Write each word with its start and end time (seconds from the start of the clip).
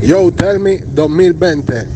Yo, 0.00 0.30
tell 0.30 0.58
me 0.58 0.78
2020. 0.78 1.86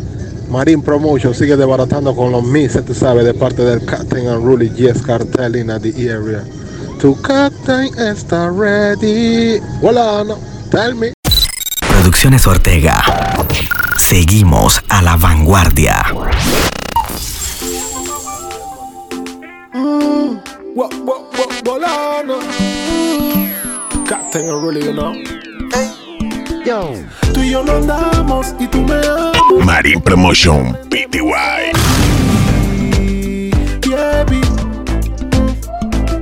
Marine 0.50 0.83
Promotion 0.83 1.33
sigue 1.35 1.56
desbaratando 1.56 2.15
con 2.15 2.33
los 2.33 2.42
mises, 2.42 2.84
tú 2.84 2.92
sabes, 2.95 3.25
de 3.25 3.34
parte 3.34 3.62
del 3.62 3.84
Captain 3.84 4.26
and 4.26 4.45
Rully 4.45 4.71
Yes 4.75 5.00
Cartel 5.03 5.57
in 5.57 5.69
the 5.69 6.10
area. 6.10 6.44
Tu 7.00 7.15
Captain 7.23 7.89
está 7.99 8.50
ready. 8.50 9.61
Hola, 9.80 10.25
no. 10.25 10.39
Tell 10.71 10.95
me. 10.95 11.12
Producciones 11.89 12.46
Ortega. 12.46 13.02
Seguimos 13.96 14.82
a 14.89 15.03
la 15.03 15.17
vanguardia. 15.17 16.03
What, 20.75 20.95
what, 21.05 21.23
what, 21.37 21.64
Bolano. 21.64 22.41
Captain 24.09 24.48
and 24.48 24.62
Rully, 24.62 24.85
you 24.85 24.93
know. 24.93 25.50
Yo. 26.65 26.95
Tú 27.33 27.43
y 27.43 27.51
yo 27.51 27.63
no 27.63 27.73
andamos 27.73 28.55
y 28.59 28.67
tú 28.67 28.81
me 28.83 28.95
amas. 28.95 29.37
Marine 29.65 30.01
Promotion 30.01 30.77
PTY. 30.91 31.73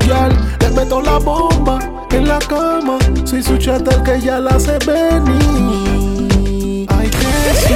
Girl, 0.06 0.32
le 0.60 0.70
meto 0.70 1.01
la 1.02 1.19
bomba 1.19 1.79
en 2.10 2.29
la 2.29 2.38
cama. 2.38 2.98
Soy 3.24 3.43
su 3.43 3.56
chatel 3.59 4.02
que 4.02 4.20
ya 4.20 4.38
la 4.38 4.51
hace 4.51 4.79
venir. 4.87 6.87
Ay, 6.88 7.10
que 7.10 7.55
sí. 7.55 7.74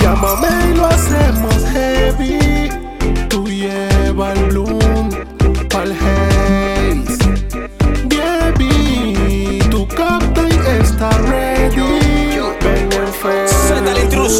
Llámame 0.00 0.48
y 0.72 0.76
lo 0.76 0.86
hacemos 0.86 1.54
heavy. 1.72 2.70
Tú 3.28 3.46
lleva 3.46 4.34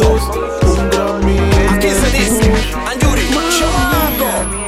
Un. 0.01 0.19
Aquí 1.73 1.89
se 1.89 2.11
dice, 2.11 2.51
Anjuri, 2.87 3.27
chamaco. 3.57 4.59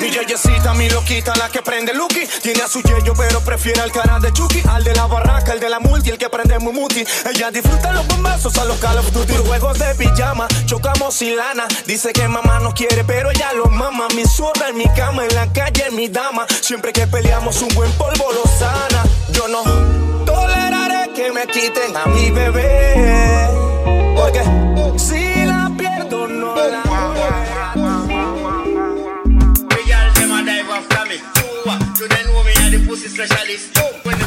Mi 0.00 0.10
yeyecita, 0.10 0.74
mi 0.74 0.90
loquita, 0.90 1.34
la 1.36 1.48
que 1.48 1.62
prende 1.62 1.94
Lucky. 1.94 2.26
Tiene 2.42 2.62
a 2.62 2.68
su 2.68 2.82
yeyo, 2.82 3.14
pero 3.16 3.40
prefiere 3.40 3.80
al 3.80 3.92
canal 3.92 4.20
de 4.20 4.32
Chucky. 4.32 4.62
Al 4.68 4.84
de 4.84 4.94
la 4.94 5.06
barraca, 5.06 5.52
el 5.52 5.60
de 5.60 5.68
la 5.68 5.78
multi, 5.80 6.10
el 6.10 6.18
que 6.18 6.28
prende 6.28 6.58
Mumuti. 6.58 7.04
Ella 7.30 7.50
disfruta 7.50 7.92
los 7.92 8.06
bombazos 8.08 8.56
a 8.58 8.64
los 8.64 8.78
Call 8.78 8.98
of 8.98 9.12
Duty. 9.12 9.34
Juegos 9.46 9.78
de 9.78 9.94
pijama, 9.94 10.48
chocamos 10.66 11.14
sin 11.14 11.36
lana. 11.36 11.66
Dice 11.86 12.12
que 12.12 12.26
mamá 12.28 12.58
no 12.60 12.74
quiere, 12.74 13.04
pero 13.04 13.30
ella 13.30 13.52
lo 13.54 13.66
mama. 13.66 14.08
Mi 14.14 14.24
zorra 14.24 14.68
en 14.68 14.76
mi 14.76 14.88
cama, 14.96 15.24
en 15.24 15.34
la 15.34 15.52
calle, 15.52 15.90
mi 15.92 16.08
dama. 16.08 16.46
Siempre 16.60 16.92
que 16.92 17.06
peleamos, 17.06 17.62
un 17.62 17.68
buen 17.74 17.92
polvo 17.92 18.32
lo 18.32 18.44
sana. 18.58 19.04
Yo 19.30 19.48
no 19.48 19.62
toleraré 20.24 21.12
que 21.14 21.30
me 21.32 21.46
quiten 21.46 21.96
a 21.96 22.06
mi 22.06 22.30
bebé. 22.30 23.61
Porque 24.14 24.42
si 24.98 25.44
la 25.44 25.70
pierdo, 25.76 26.26
no 26.28 26.54
la 26.54 26.82
Me 29.68 29.82
girl 29.86 30.12
them 30.14 30.32
a 30.32 30.42
dive 30.44 30.70
after 30.70 31.06
me. 31.06 31.16
You 31.64 32.08
know 32.08 32.70
the 32.70 32.78
pussy 32.86 33.08
specialist. 33.08 33.78
When 34.04 34.18
the 34.18 34.24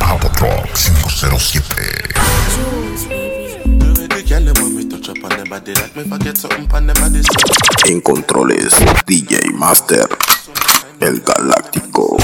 Autotron 0.00 0.66
507. 0.66 2.62
Baby, 3.08 4.06
the 4.08 4.22
girl 4.28 4.44
them 4.44 4.54
when 4.62 4.76
me 4.76 4.84
touch 4.88 5.08
up 5.08 5.24
on 5.24 5.30
them 5.30 5.48
body 5.48 5.74
like 5.74 5.94
me 5.96 6.04
forget 6.04 6.36
something 6.36 6.70
on 6.72 6.86
them 6.86 6.96
body. 6.96 7.22
En 7.88 8.00
controles, 8.00 8.72
DJ 9.06 9.52
Master, 9.54 10.06
el 11.02 11.20
Galáctico. 11.20 12.16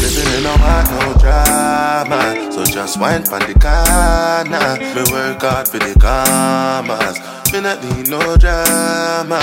Living 0.00 0.38
in 0.38 0.46
a 0.46 0.56
no 0.90 1.12
drama, 1.20 2.50
so 2.50 2.64
just 2.64 2.98
wine 2.98 3.22
pon 3.24 3.40
the 3.40 3.54
corner. 3.60 4.78
Me 4.94 5.02
work 5.12 5.42
hard 5.42 5.68
for 5.68 5.78
the 5.78 5.94
commas, 6.00 7.18
me 7.52 7.60
not 7.60 7.82
need 7.84 8.08
no 8.08 8.36
drama. 8.36 9.38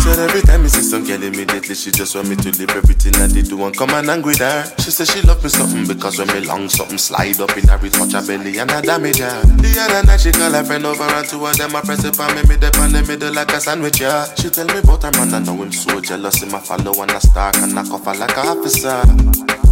So 0.00 0.10
every 0.22 0.40
time 0.42 0.62
me 0.62 0.68
see 0.68 0.82
some 0.82 1.04
girl 1.04 1.22
immediately 1.22 1.74
she 1.74 1.90
just 1.90 2.14
want 2.16 2.28
me 2.28 2.36
to 2.36 2.50
leave 2.58 2.70
everything 2.70 3.12
that 3.20 3.30
they 3.30 3.42
do 3.42 3.62
and 3.64 3.76
come 3.76 3.90
and 3.90 4.08
hang 4.08 4.22
with 4.22 4.38
her. 4.38 4.64
She 4.78 4.90
said 4.90 5.06
she 5.08 5.20
love 5.22 5.42
me 5.42 5.50
something 5.50 5.86
because 5.86 6.18
when 6.18 6.26
me 6.28 6.40
long 6.46 6.68
something 6.68 6.98
slide 6.98 7.38
up 7.40 7.56
in 7.56 7.68
her, 7.68 7.78
it 7.84 7.92
touch 7.92 8.12
her 8.12 8.26
belly 8.26 8.58
and 8.58 8.70
I 8.70 8.80
damage 8.80 9.18
her. 9.18 9.42
The 9.60 9.70
other 9.78 10.06
night 10.06 10.20
she 10.20 10.32
call 10.32 10.50
her 10.50 10.64
friend 10.64 10.86
over 10.86 11.04
and 11.04 11.28
two 11.28 11.44
of 11.44 11.56
them 11.56 11.76
I 11.76 11.80
press 11.82 12.04
it 12.04 12.18
on 12.18 12.34
me, 12.34 12.42
me 12.48 12.56
dip 12.56 12.76
on 12.78 12.92
the 12.92 13.04
middle 13.06 13.32
like 13.32 13.52
a 13.52 13.60
sandwich, 13.60 14.00
yeah. 14.00 14.24
She 14.34 14.50
tell 14.50 14.66
me 14.66 14.78
about 14.78 15.02
her 15.04 15.12
man 15.12 15.34
and 15.34 15.46
now 15.46 15.54
him 15.54 15.70
so 15.70 16.00
jealous 16.00 16.42
him 16.42 16.54
I 16.54 16.60
follow 16.60 16.96
and 17.02 17.12
I 17.12 17.18
stalk 17.20 17.56
and 17.58 17.78
I 17.78 17.84
cuff 17.84 18.04
her 18.04 18.14
like 18.14 18.36
a 18.36 18.40
officer. 18.50 19.04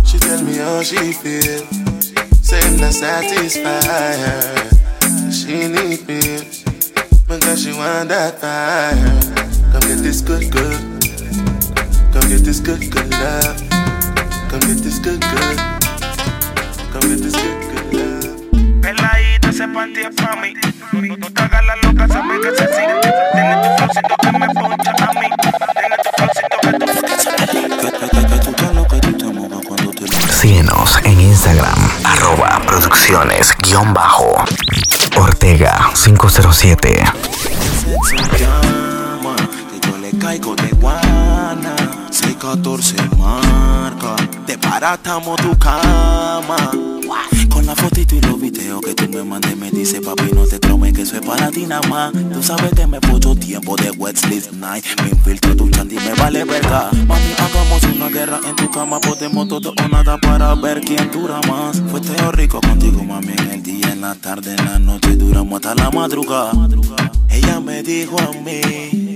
She 0.07 0.19
tell 0.19 0.43
me 0.45 0.57
how 0.57 0.83
she 0.83 1.13
feel, 1.13 1.65
him 1.67 2.77
not 2.79 2.93
satisfy 2.93 3.83
her. 4.23 4.71
She 5.33 5.67
need 5.67 6.07
me, 6.07 6.21
because 7.27 7.65
she 7.65 7.73
want 7.73 8.09
that 8.11 8.39
fire. 8.41 9.58
Come 9.73 9.81
get 9.81 10.03
this 10.03 10.21
good, 10.23 10.51
good. 10.51 10.81
Come 12.13 12.29
get 12.29 12.43
this 12.45 12.61
good, 12.61 12.91
good 12.91 13.11
love. 13.11 13.61
Come 14.49 14.61
get 14.61 14.79
this 14.83 14.99
good, 14.99 15.21
good. 15.21 15.59
Come 16.93 17.05
get 17.09 17.21
this 17.21 17.37
good, 17.37 17.61
good 17.71 17.93
love. 17.95 18.83
Peladita 18.83 19.49
ese 19.51 19.69
panty 19.69 20.01
es 20.01 20.15
pa' 20.15 20.37
mí. 20.37 20.55
No, 20.93 21.31
te 21.31 21.43
hagas 21.43 21.65
la 21.67 21.77
loca, 21.77 22.09
sabes 22.09 22.41
que 22.41 22.51
se. 22.57 22.67
Tiene 23.33 23.55
tu 23.63 23.69
flowcito 23.77 24.15
que 24.23 24.33
me 24.33 24.47
poncha 24.55 24.93
a 24.99 25.13
mí. 25.21 25.29
Tiene 25.75 25.97
tu 26.03 26.11
flowcito 26.17 26.57
que 26.63 26.73
tú 26.79 26.87
Síguenos 30.33 30.99
en 31.05 31.21
Instagram, 31.21 31.91
arroba 32.05 32.61
producciones 32.67 33.55
guion 33.59 33.93
bajo. 33.93 34.35
Ortega 35.17 35.91
507. 35.95 37.05
Caigo 40.29 40.55
de 40.57 40.69
guana 40.77 41.75
614 42.11 42.97
marca. 43.17 44.15
Desbaratamos 44.47 45.41
tu 45.41 45.57
cama. 45.57 46.71
Con 47.51 47.65
la 47.65 47.75
fotito 47.75 48.15
y 48.15 48.21
los 48.21 48.39
videos 48.39 48.83
que 48.83 48.95
tú 48.95 49.09
me 49.09 49.25
mandes 49.25 49.57
Me 49.57 49.71
dice 49.71 50.01
papi 50.01 50.31
no 50.35 50.47
te 50.47 50.59
tromes 50.59 50.93
que 50.93 51.03
es 51.03 51.13
para 51.27 51.51
ti 51.51 51.65
nada 51.67 51.87
más 51.89 52.13
Tú 52.13 52.43
sabes 52.43 52.73
que 52.73 52.87
me 52.87 53.01
puso 53.01 53.35
tiempo 53.35 53.75
de 53.77 53.91
sleep 54.15 54.53
night. 54.53 54.85
Me 55.03 55.09
infiltro 55.09 55.57
tu 55.57 55.69
chanti 55.71 55.97
me 55.97 56.13
vale 56.15 56.45
verga. 56.45 56.91
Mami 57.07 57.33
hagamos 57.39 57.83
una 57.85 58.09
guerra 58.09 58.39
en 58.47 58.55
tu 58.55 58.71
cama 58.71 59.01
Podemos 59.01 59.49
todo 59.49 59.73
o 59.73 59.89
nada 59.89 60.19
para 60.19 60.55
ver 60.55 60.83
quién 60.83 61.11
dura 61.11 61.41
más. 61.49 61.83
Fue 61.91 62.01
teo 62.03 62.31
rico 62.33 62.61
contigo 62.61 63.03
mami 63.03 63.33
en 63.33 63.51
el 63.51 63.63
día, 63.63 63.93
en 63.93 64.03
la 64.03 64.15
tarde, 64.15 64.55
en 64.55 64.65
la 64.67 64.79
noche 64.79 65.17
Duramos 65.17 65.57
hasta 65.57 65.75
la 65.75 65.91
madrugada. 65.91 66.53
Ella 67.31 67.61
me 67.61 67.83
dijo 67.83 68.17
a 68.21 68.33
mí 68.43 69.08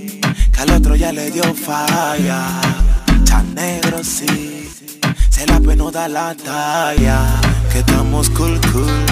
que 0.53 0.61
al 0.61 0.71
otro 0.71 0.95
ya 0.95 1.11
le 1.11 1.31
dio 1.31 1.43
falla. 1.53 2.61
Tan 3.25 3.53
negro 3.55 4.03
sí, 4.03 4.69
se 5.29 5.45
la 5.47 5.59
penuda 5.59 6.07
la 6.07 6.35
talla. 6.35 7.41
Que 7.71 7.79
estamos 7.79 8.29
cool 8.29 8.59
cool, 8.71 9.05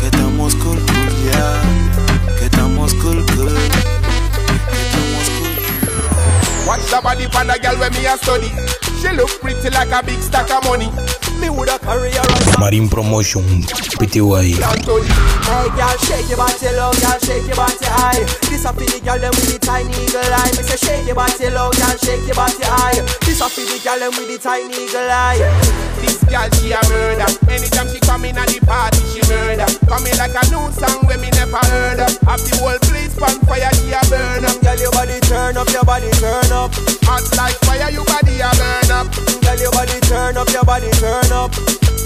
que 0.00 0.06
estamos 0.06 0.54
cool 0.56 0.78
cool 0.78 1.24
yeah. 1.24 1.62
Que 2.38 2.44
estamos 2.44 2.94
cool 2.94 3.24
cool. 3.34 3.52
Watch 6.66 6.90
the 6.90 7.00
body 7.02 7.26
pan 7.28 7.50
a 7.50 7.58
girl 7.58 7.78
when 7.78 7.92
me 7.92 8.06
a 8.06 8.16
study. 8.16 8.50
She 9.00 9.10
look 9.16 9.40
pretty 9.40 9.70
like 9.70 9.90
a 9.90 10.02
big 10.04 10.20
stack 10.20 10.50
of 10.50 10.64
money. 10.64 10.90
Me 11.38 11.48
woulda 11.50 11.78
carry 11.78 12.10
her 12.10 12.18
around 12.18 12.58
Marine 12.58 12.88
Promotion 12.88 13.42
PTY. 13.98 14.58
Tony. 14.84 15.06
Hey 15.46 15.68
girl, 15.78 15.96
shake 16.02 16.28
your 16.28 16.38
body 16.38 16.68
low, 16.74 16.92
girl, 16.98 17.18
shake 17.22 17.46
your 17.46 17.56
body 17.56 17.86
high. 17.86 18.20
This 18.50 18.64
a 18.66 18.72
for 18.74 18.82
the 18.82 19.00
girl 19.00 19.18
them 19.18 19.30
with 19.38 19.54
the 19.54 19.58
tiny 19.62 19.94
eagle 20.02 20.20
eye. 20.20 20.50
Me 20.58 20.62
say 20.66 20.76
shake 20.76 21.06
your 21.06 21.14
body 21.14 21.48
low, 21.54 21.70
girl, 21.70 21.96
shake 22.02 22.26
your 22.26 22.34
body 22.34 22.66
high. 22.66 22.98
This 23.22 23.40
a 23.40 23.48
for 23.48 23.62
the 23.62 23.78
girl 23.86 23.98
them 24.02 24.12
with 24.18 24.28
the 24.28 24.38
tiny 24.42 24.74
eagle 24.74 25.06
eye. 25.08 25.38
This 26.02 26.18
girl 26.26 26.50
she 26.58 26.74
a 26.74 26.80
murder. 26.90 27.30
Anytime 27.46 27.88
she 27.88 28.00
come 28.02 28.26
in 28.26 28.36
at 28.36 28.50
the 28.50 28.58
party 28.66 28.98
she 29.14 29.22
murder. 29.30 29.70
Coming 29.86 30.18
like 30.18 30.34
a 30.34 30.42
new 30.50 30.66
song 30.74 31.06
when 31.06 31.22
me 31.22 31.30
never 31.38 31.62
heard. 31.70 32.02
Have 32.26 32.42
the 32.42 32.58
whole 32.58 32.82
place 32.90 33.14
on 33.22 33.38
fire 33.46 33.70
she 33.78 33.94
a 33.94 34.02
burn. 34.10 34.42
Girl, 34.42 34.74
your 34.76 34.90
body 34.90 35.07
turn 35.07 35.07
up, 35.58 35.68
your 35.74 35.84
body 35.84 36.10
turn 36.22 36.52
up. 36.54 36.70
Hot 37.04 37.26
like 37.36 37.58
fire 37.66 37.90
you 37.90 38.04
body 38.06 38.38
a 38.38 38.50
burn 38.54 38.90
up. 38.94 39.10
Girl, 39.42 39.58
your 39.58 39.72
body 39.74 39.98
turn 40.06 40.36
up, 40.38 40.48
your 40.54 40.64
body 40.64 40.90
turn 41.02 41.32
up. 41.34 41.50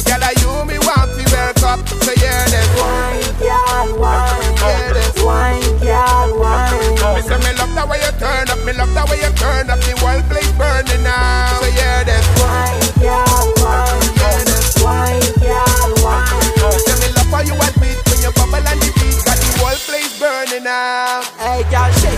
Girl, 0.09 0.25
I 0.25 0.33
you 0.41 0.65
me 0.65 0.81
want 0.81 1.13
to 1.13 1.23
work 1.29 1.61
up. 1.63 1.85
So 2.01 2.13
yeah, 2.17 2.49
then 2.49 2.65
Wine, 2.81 3.21
girl, 3.39 4.01
wine. 4.01 4.57
Yeah, 4.57 4.93
then 4.97 5.13
Wine, 5.21 5.61
girl, 5.85 6.41
wine. 6.41 7.15
Me 7.15 7.21
say 7.21 7.39
me 7.45 7.53
love 7.61 7.73
the 7.77 7.85
way 7.85 8.01
you 8.01 8.13
turn 8.17 8.49
up. 8.49 8.61
Me 8.65 8.73
love 8.73 8.93
the 8.97 9.03
way 9.13 9.21
you 9.21 9.33
turn 9.37 9.69
up. 9.69 9.79
The 9.85 9.93
whole 10.01 10.23
place 10.33 10.53
burning 10.57 11.05
now. 11.05 11.61
So 11.61 11.69
yeah, 11.77 12.02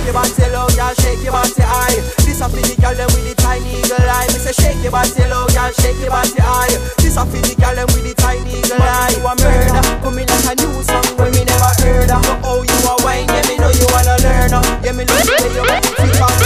Shake 0.04 0.12
your 0.12 0.20
body 0.20 0.52
low, 0.52 0.68
girl, 0.76 0.92
shake 1.00 1.24
your 1.24 1.32
body 1.32 1.64
high. 1.64 1.96
This 2.28 2.44
a 2.44 2.44
for 2.44 2.60
the 2.60 2.76
girl 2.76 2.92
them 2.92 3.08
with 3.16 3.24
the 3.24 3.32
tiny 3.40 3.80
girl 3.88 4.04
eye. 4.04 4.28
Me 4.28 4.36
say 4.36 4.52
shake 4.52 4.82
your 4.84 4.92
body 4.92 5.16
low, 5.32 5.48
girl, 5.48 5.72
shake 5.80 5.96
your 5.96 6.12
body 6.12 6.36
high. 6.44 6.76
This 7.00 7.16
a 7.16 7.24
for 7.24 7.40
the 7.40 7.56
girl 7.56 7.72
them 7.72 7.88
with 7.88 8.04
the 8.04 8.12
tiny 8.20 8.60
girl 8.68 8.84
eye. 8.84 9.16
You 9.16 9.24
a 9.24 9.32
murder, 9.32 9.80
coming 10.04 10.28
like 10.28 10.44
a 10.44 10.54
new 10.60 10.76
song 10.84 11.08
when 11.16 11.32
me 11.32 11.48
never 11.48 11.72
heard. 11.80 12.12
her. 12.12 12.20
Oh, 12.44 12.60
oh, 12.60 12.60
you 12.60 12.78
a 12.84 12.94
whine, 13.00 13.32
yeah 13.32 13.48
me 13.48 13.56
know 13.56 13.72
you 13.72 13.88
wanna 13.96 14.20
learn. 14.20 14.52
her, 14.52 14.60
Yeah 14.84 14.92
me 14.92 15.08
love 15.08 15.24
the 15.24 15.40
way 15.40 15.56
you 15.56 15.64
make 15.72 15.88
me 15.88 16.12
feel 16.12 16.43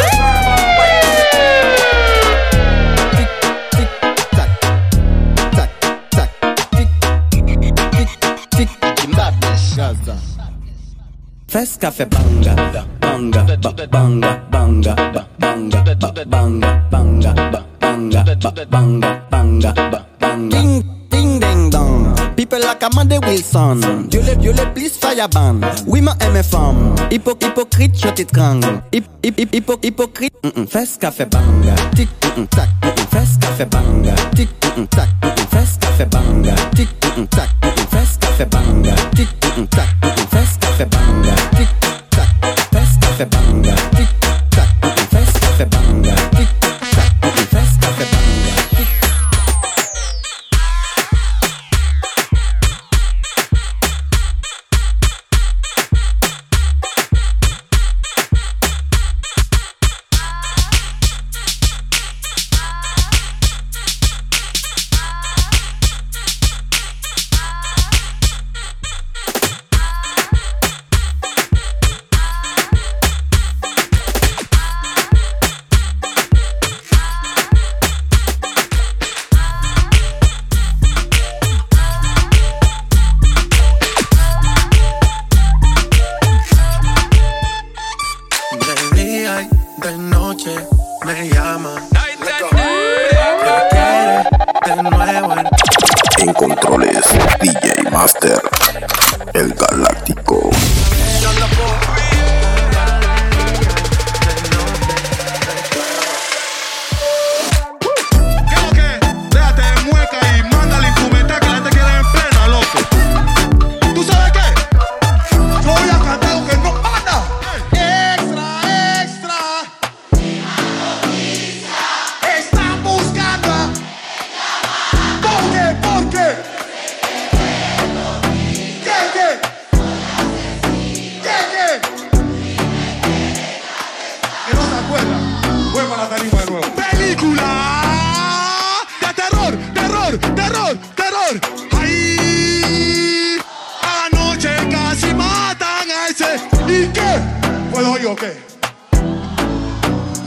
Fais 11.51 11.65
ce 11.65 11.79
qu'a 11.79 11.91
fait 11.91 12.05
banga, 12.05 12.55
banga, 13.01 13.43
banga, 13.63 13.87
banga, 13.91 14.39
banga, 14.51 14.95
banga, 15.41 15.95
banga, 16.29 16.75
banga, 16.91 17.35
banga, 17.81 19.23
banga, 19.31 19.73
banga, 20.21 20.51
Ding, 20.51 20.83
ding, 21.11 21.41
ding, 21.41 21.71
dong. 21.71 22.15
People 22.37 22.59
like 22.61 22.83
Amanda 22.83 23.19
Wilson. 23.27 23.81
Dieu 24.11 24.21
les, 24.27 24.37
Dieu 24.37 24.53
les, 24.53 24.67
please 24.75 24.93
fireban. 25.01 25.61
Oui, 25.87 26.03
ma 26.03 26.15
MFM. 26.21 26.95
Hypo, 27.11 27.35
hypocrite, 27.41 27.99
je 27.99 28.09
t'étrangle. 28.11 28.83
Hip, 28.93 29.07
hip, 29.25 29.55
hypo, 29.55 29.79
hypocrite. 29.83 30.35
Fais 30.69 30.85
ce 30.85 30.99
qu'a 30.99 31.11
fait 31.11 31.25
banga. 31.33 31.75
Tic, 31.97 32.11
mm, 32.37 32.43
mm, 32.43 32.47
tac. 32.49 32.69
Fais 33.11 33.25
ce 33.25 33.39
qu'a 33.39 33.49
fait 33.55 33.67
banga. 33.67 34.15
Tic, 34.37 34.51
mm, 34.77 34.85
tac. 34.89 35.09
Fais 35.51 35.65
ce 35.65 35.79
qu'a 35.79 35.93
fait 35.93 36.07
banga. 36.11 36.55
Tic, 36.77 36.89
tac. 37.31 37.49
Fais 37.91 38.05
ce 38.05 38.19
qu'a 38.19 38.29
fait 38.33 38.47
banga. 38.51 38.95
Tic, 39.17 39.29
tac. 39.71 39.89
Fais 40.31 40.45
ce 40.45 40.68
fe 40.79 40.87
banga, 40.87 41.35
tic 41.57 41.69
tac, 42.09 42.69
testa 42.71 43.09
fe. 43.19 43.98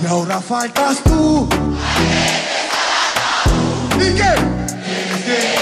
Y 0.01 0.05
ahora 0.07 0.39
faltas 0.41 0.97
tú. 1.03 1.47
¿Y 3.95 3.99
qué? 3.99 4.09
¿Y 4.09 5.21
qué? 5.23 5.55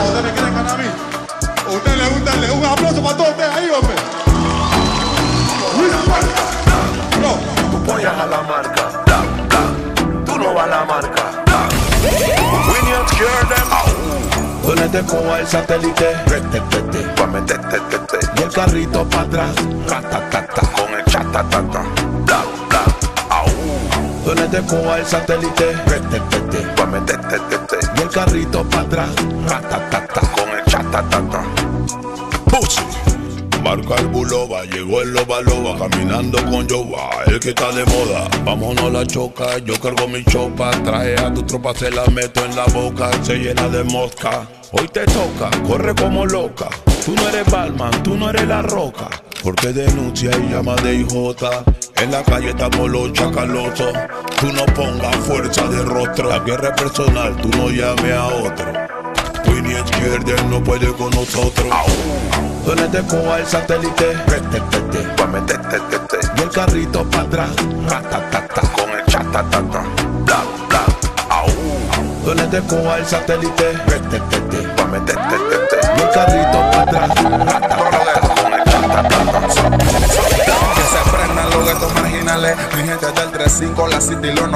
¿A 0.00 0.04
¿Ustedes 0.04 0.24
me 0.24 0.32
quieren 0.32 0.54
ganar 0.54 0.74
a 0.74 0.76
mí? 0.78 0.84
¿A 1.66 1.70
¿Ustedes 1.70 1.98
le- 2.40 2.50
Un 2.52 2.64
aplauso 2.66 3.02
para 3.02 3.16
todos 3.16 3.30
ustedes 3.30 3.50
ahí, 3.56 3.68
hombre. 3.70 3.94
No. 7.20 7.38
Tú 7.70 7.76
apoyas 7.92 8.12
a 8.18 8.26
la 8.26 8.42
marca. 8.42 8.82
Da, 9.06 9.22
da. 9.48 10.24
Tú 10.24 10.38
no 10.38 10.54
vas 10.54 10.64
a 10.64 10.66
la 10.68 10.84
marca. 10.84 11.22
Da. 11.46 11.68
We 12.02 12.82
need 12.82 13.06
to 13.06 13.14
hear 13.14 13.46
them. 13.48 13.68
Donde 14.66 14.88
te 14.88 15.02
coja 15.04 15.40
el 15.40 15.46
satélite, 15.46 16.14
rete, 16.26 16.60
tete, 16.70 16.98
Pa' 17.16 17.26
meterte, 17.26 17.78
te, 17.90 17.98
te. 17.98 18.18
y 18.40 18.42
el 18.44 18.50
carrito 18.52 19.04
para 19.08 19.22
atrás, 19.22 19.50
ratatata. 19.88 20.62
Con 21.32 21.40
el 21.40 21.48
chatatata. 21.48 21.84
Da, 22.26 22.44
da. 22.68 22.84
Au. 23.30 23.46
Donde 24.24 24.48
te 24.48 24.62
coja 24.66 24.98
el 24.98 25.06
satélite, 25.06 25.72
rete, 25.86 26.20
tete, 26.30 26.58
Pa' 26.76 26.86
meterte, 26.86 27.38
te, 27.48 27.58
te. 27.58 27.78
y 27.96 28.02
el 28.02 28.08
carrito 28.10 28.62
para 28.68 28.82
atrás, 28.82 29.08
ratatata. 29.48 30.20
Con 30.32 30.48
el 30.50 30.64
chatatata. 30.66 31.42
Pussy. 32.50 32.82
Marca 33.62 33.94
el 33.96 34.08
buloba, 34.08 34.64
llegó 34.64 35.02
el 35.02 35.12
loba 35.12 35.40
loba, 35.40 35.78
caminando 35.78 36.38
con 36.50 36.66
Yoba, 36.66 37.10
el 37.26 37.38
que 37.38 37.50
está 37.50 37.70
de 37.70 37.84
moda. 37.84 38.28
Vámonos 38.44 38.92
la 38.92 39.06
choca, 39.06 39.58
yo 39.58 39.78
cargo 39.80 40.08
mi 40.08 40.24
chopa, 40.24 40.72
trae 40.82 41.14
a 41.14 41.32
tu 41.32 41.44
tropa, 41.44 41.72
se 41.72 41.90
la 41.90 42.04
meto 42.06 42.44
en 42.44 42.56
la 42.56 42.64
boca, 42.66 43.08
se 43.22 43.36
llena 43.36 43.68
de 43.68 43.84
mosca. 43.84 44.48
Hoy 44.72 44.88
te 44.88 45.04
toca, 45.04 45.48
corre 45.66 45.94
como 45.94 46.26
loca. 46.26 46.68
Tú 47.06 47.14
no 47.14 47.28
eres 47.28 47.48
Balman, 47.50 48.02
tú 48.02 48.16
no 48.16 48.30
eres 48.30 48.48
la 48.48 48.62
roca. 48.62 49.08
Porque 49.42 49.72
denuncia 49.72 50.30
y 50.38 50.50
llama 50.52 50.76
de 50.76 50.94
IJ. 50.94 51.12
En 51.96 52.12
la 52.12 52.22
calle 52.22 52.50
estamos 52.50 52.88
los 52.88 53.12
chacalosos. 53.12 53.92
Tú 54.38 54.52
no 54.52 54.64
pongas 54.66 55.16
fuerza 55.16 55.66
de 55.66 55.82
rostro. 55.82 56.28
La 56.28 56.38
guerra 56.40 56.72
personal, 56.76 57.36
tú 57.38 57.48
no 57.56 57.68
llames 57.68 58.14
a 58.14 58.26
otro. 58.26 58.66
Winnie 59.46 59.80
izquierda 59.80 60.40
no 60.48 60.62
puede 60.62 60.92
con 60.92 61.10
nosotros. 61.10 61.66
Donde 62.64 62.86
te 62.88 63.02
coja 63.02 63.38
el 63.38 63.46
satélite, 63.46 64.16
y 66.36 66.40
el 66.40 66.50
carrito 66.50 67.04
para 67.10 67.24
atrás. 67.24 67.50
Con 68.76 68.90
el 68.90 69.04
chatatata. 69.06 69.82
Da. 70.24 70.44
Au. 71.30 71.48
Donde 72.24 72.46
te 72.46 72.60
coja 72.60 72.98
el 72.98 73.06
satélite, 73.06 73.72
y 73.72 73.74
el 76.00 76.10
carrito 76.10 76.58
para 76.70 76.82
atrás, 76.82 77.10
Mi 82.32 82.88
gente 82.88 83.06
del 83.12 83.30
3-5, 83.30 83.88
la 83.90 84.00
City 84.00 84.28
y 84.28 84.32
los. 84.32 84.50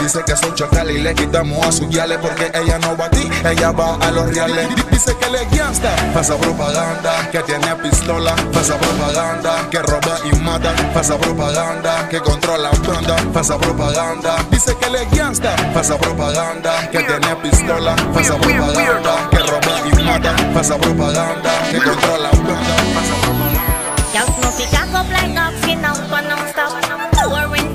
Dice 0.00 0.22
que 0.24 0.36
son 0.36 0.54
chocales 0.54 0.96
y 0.96 1.00
le 1.00 1.14
quitamos 1.16 1.66
a 1.66 1.72
sus 1.72 1.88
yales. 1.88 2.18
Porque 2.18 2.48
ella 2.54 2.78
no 2.78 2.96
va 2.96 3.06
a 3.06 3.10
ti, 3.10 3.28
ella 3.44 3.72
va 3.72 3.96
a 3.96 4.10
los 4.12 4.32
reales. 4.32 4.68
Dice 4.88 5.16
que 5.16 5.28
le 5.28 5.44
gangsta, 5.46 5.90
pasa 6.14 6.36
propaganda. 6.36 7.28
Que 7.32 7.40
tiene 7.40 7.74
pistola, 7.76 8.36
pasa 8.52 8.78
propaganda. 8.78 9.68
Que 9.68 9.80
roba 9.80 10.18
y 10.30 10.36
mata, 10.36 10.72
pasa 10.94 11.18
propaganda. 11.18 12.08
Que 12.08 12.20
controla 12.20 12.70
banda, 12.86 13.16
pasa 13.32 13.58
propaganda. 13.58 14.36
Dice 14.50 14.76
que 14.76 14.88
le 14.88 15.04
gangsta, 15.06 15.56
pasa 15.74 15.98
propaganda. 15.98 16.88
Que 16.92 17.00
tiene 17.02 17.34
pistola, 17.42 17.96
pasa 18.14 18.36
propaganda. 18.36 19.28
Que 19.30 19.38
roba 19.38 19.80
y 19.92 20.02
mata, 20.04 20.36
pasa 20.54 20.78
propaganda. 20.78 21.50
Que 21.68 21.78
controla 21.78 22.30
banda, 22.30 22.76
pasa 22.94 23.14
propaganda. 23.22 23.48
Cock 24.70 24.94
up 24.94 25.10
like 25.10 25.34
dogs, 25.34 25.60
skin 25.62 25.84
out 25.84 25.98
but 26.10 27.07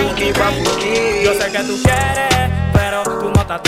Tighty, 0.00 0.32
tighty. 0.32 1.24
Yo 1.24 1.34
sé 1.34 1.52
que 1.52 1.58
tú 1.64 1.78
quieres, 1.82 2.50
pero 2.72 3.02
tú 3.02 3.30
no 3.34 3.40
estás 3.42 3.60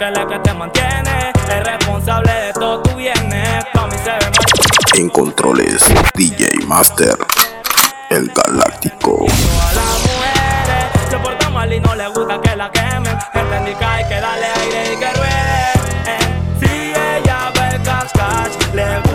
que 0.00 0.10
la 0.12 0.26
que 0.26 0.38
te 0.38 0.54
mantiene. 0.54 1.32
Es 1.48 1.64
responsable 1.64 2.32
de 2.32 2.52
todo 2.52 2.80
tu 2.82 2.96
bienes. 2.96 3.64
Pa' 3.74 3.86
mí 3.88 3.96
se 3.98 4.10
ve 4.10 4.30
mal. 4.30 4.94
En 4.94 5.08
controles, 5.10 5.82
DJ 6.14 6.50
Master, 6.66 7.18
el 8.10 8.32
Galáctico. 8.32 9.26
A 9.26 9.74
las 9.74 10.00
mujeres 10.06 11.10
se 11.10 11.16
porta 11.18 11.50
mal 11.50 11.72
y 11.72 11.80
no 11.80 11.94
le 11.96 12.08
gusta 12.08 12.40
que 12.40 12.56
la 12.56 12.70
quemen. 12.70 13.18
Entendí 13.34 13.74
que 13.74 13.84
hay 13.84 14.04
que 14.08 14.20
darle 14.20 14.46
aire 14.46 14.94
y 14.94 14.96
que 14.96 15.12
ruede. 15.12 15.72
Eh, 16.06 16.58
Si 16.60 16.92
ella 16.92 17.50
ve 17.54 17.76
el 17.76 17.82
cash 17.82 18.10
cash, 18.14 18.74
le 18.74 19.09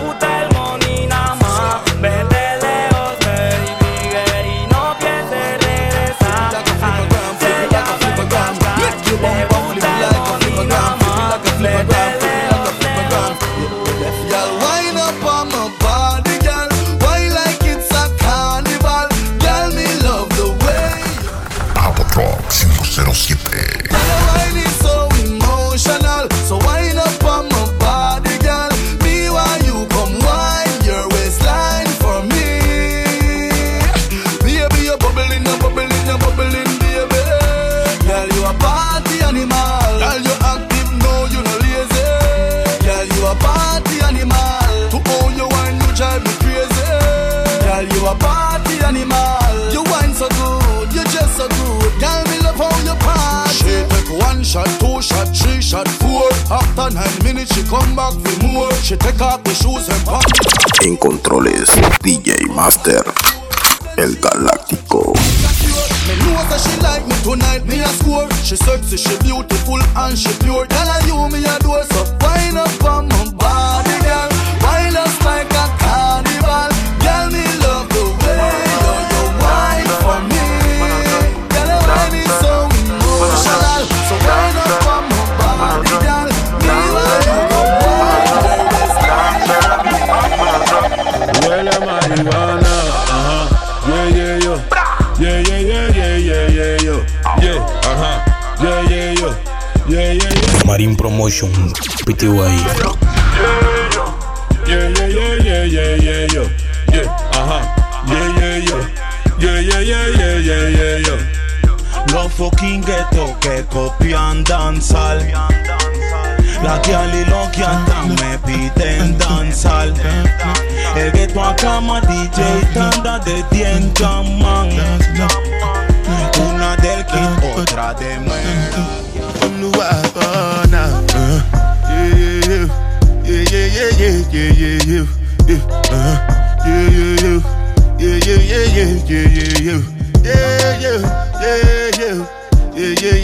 teu 102.16 102.42
aí. 102.42 102.95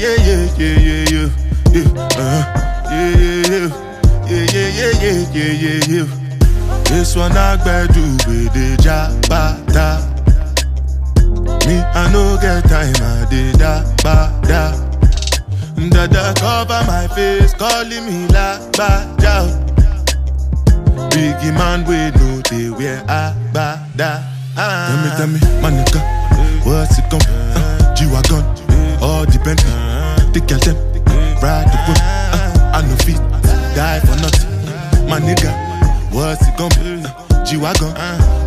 Yeah, 0.02 0.16
yeah, 0.18 0.50
yeah, 0.58 0.78
yeah, 0.78 1.04
yeah, 1.12 1.28
yeah, 1.30 1.70
yeah, 1.70 1.78
yeah, 1.78 2.02
uh-huh. 2.10 2.42
yeah, 2.90 3.22
yeah, 3.46 3.70
yeah, 4.26 4.46
yeah, 4.50 4.90
yeah, 4.98 5.20
yeah, 5.30 5.52
yeah, 5.62 5.80
yeah. 5.86 6.06
This 6.90 7.14
one 7.14 7.30
I 7.36 7.56
do 7.86 8.02
with 8.26 8.52
the 8.52 8.76
jabata. 8.82 10.02
Me, 11.66 11.78
I 11.78 12.10
no 12.12 12.36
get 12.42 12.64
time, 12.68 12.98
I 12.98 13.26
did 13.30 13.58
da 13.58 13.84
ba 14.02 14.34
da. 14.42 14.74
Dada 15.90 16.34
cover 16.34 16.82
my 16.86 17.06
face, 17.14 17.54
calling 17.54 18.04
me 18.04 18.26
la 18.34 18.58
ba 18.72 19.06
da. 19.22 19.46
Biggie 21.10 21.54
man, 21.54 21.84
we 21.86 22.10
know 22.18 22.40
they 22.50 22.70
wear 22.70 23.04
a 23.08 23.34
ba 23.54 23.86
da. 23.94 24.18
Tell 24.56 24.96
me, 24.98 25.10
tell 25.16 25.26
me, 25.28 25.38
my 25.62 25.70
nigga, 25.70 26.00
what's 26.66 26.98
it 26.98 27.08
gon' 27.08 27.20
be? 27.20 27.32
Uh, 27.54 27.94
G-Wagon, 27.94 28.44
all 29.00 29.24
the 29.24 29.40
Bentley, 29.44 29.72
the 30.32 30.40
girl 30.40 30.58
them, 30.60 30.76
ride 31.42 31.68
the 31.68 31.78
whip. 31.86 31.98
Uh, 32.32 32.76
I 32.76 32.80
no 32.82 32.96
fit, 33.04 33.20
die 33.76 34.00
for 34.00 34.16
nothing. 34.20 34.48
My 35.08 35.20
nigga, 35.20 35.52
what's 36.12 36.46
it 36.48 36.56
gon' 36.56 36.70
be? 36.80 37.04
Uh, 37.04 37.44
G-Wagon, 37.44 37.92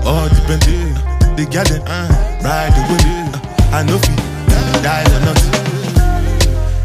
all 0.06 0.28
the 0.30 0.42
Bentley, 0.48 0.94
the 1.38 1.46
girl 1.52 1.66
them, 1.66 1.82
ride 2.44 2.74
the 2.74 2.82
whip. 2.90 3.02
Uh, 3.06 3.78
I 3.78 3.84
no 3.84 3.98
fit, 4.00 4.18
die 4.82 5.04
for 5.06 5.20
nothing. 5.26 5.54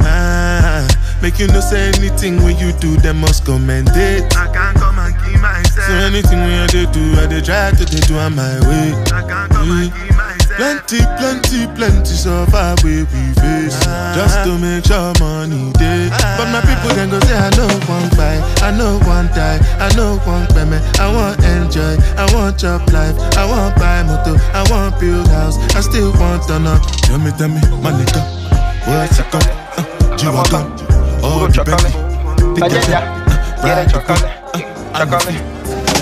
Ah, 0.02 0.86
make 1.22 1.38
you 1.38 1.46
no 1.48 1.60
say 1.60 1.88
anything 1.96 2.42
when 2.42 2.56
you 2.58 2.72
do, 2.72 2.96
them 2.98 3.20
must 3.20 3.44
commend 3.44 3.88
it. 3.94 4.36
I 4.36 4.52
can't 4.52 4.76
come 4.76 4.98
and 4.98 5.14
keep 5.24 5.40
myself. 5.40 5.86
So 5.86 5.92
anything 5.94 6.40
when 6.40 6.66
they 6.68 6.84
do, 6.92 7.14
I 7.20 7.26
they 7.26 7.40
try 7.40 7.70
to 7.70 7.84
they 7.84 8.00
do 8.00 8.18
on 8.18 8.34
my 8.36 8.60
way. 8.68 8.92
I 9.12 9.22
can't 9.24 9.50
come 9.50 9.70
and 9.70 9.92
keep 9.92 10.10
myself. 10.12 10.19
Plenty, 10.60 11.00
plenty, 11.16 11.64
plenty 11.72 12.12
so 12.12 12.44
far 12.52 12.76
we 12.84 13.06
face. 13.08 13.80
Just 14.12 14.44
to 14.44 14.58
make 14.60 14.84
sure 14.84 15.08
money 15.18 15.72
day 15.80 16.12
But 16.36 16.52
my 16.52 16.60
people 16.60 16.92
then 16.92 17.08
go 17.08 17.18
say 17.20 17.32
I 17.32 17.48
know 17.56 17.64
one 17.88 18.10
buy 18.12 18.36
I 18.60 18.68
know 18.76 19.00
one 19.08 19.28
die 19.32 19.56
I 19.80 19.88
know 19.96 20.20
one 20.28 20.44
payment 20.52 20.84
I 21.00 21.08
want 21.08 21.40
enjoy 21.48 21.96
I 22.20 22.28
want 22.34 22.58
job 22.58 22.84
life. 22.92 23.16
I 23.40 23.48
want 23.48 23.72
buy 23.80 24.02
motor 24.04 24.36
I 24.52 24.60
want 24.68 25.00
build 25.00 25.28
house. 25.28 25.56
I 25.74 25.80
still 25.80 26.12
want 26.20 26.44
to 26.48 26.58
know. 26.58 26.76
Tell 27.08 27.16
me, 27.16 27.30
tell 27.40 27.48
me, 27.48 27.60
my 27.80 27.96
nigga 27.96 28.20
What's 28.84 29.18
it 29.18 29.32
come? 29.32 29.40
Uh, 29.80 30.16
G-Wagon 30.18 30.76
Oh, 31.24 31.48
the 31.48 31.64
Bentley 31.64 31.88
The 32.52 32.68
gal 32.68 33.00
uh, 33.00 33.64
Ride 33.64 33.88
the 33.88 33.96
whip 33.96 34.10
uh, 34.92 35.08
I. 35.08 35.40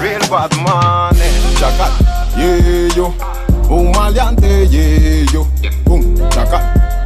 Real 0.02 0.20
bad 0.26 0.50
money. 0.58 1.30
Chacal, 1.54 1.94
yeah 2.34 2.96
yo. 2.98 3.47
Un 3.70 3.92
maleante, 3.92 4.66
yeah 4.70 5.24
yo. 5.32 5.46
Boom, 5.84 6.14
chacal, 6.30 6.60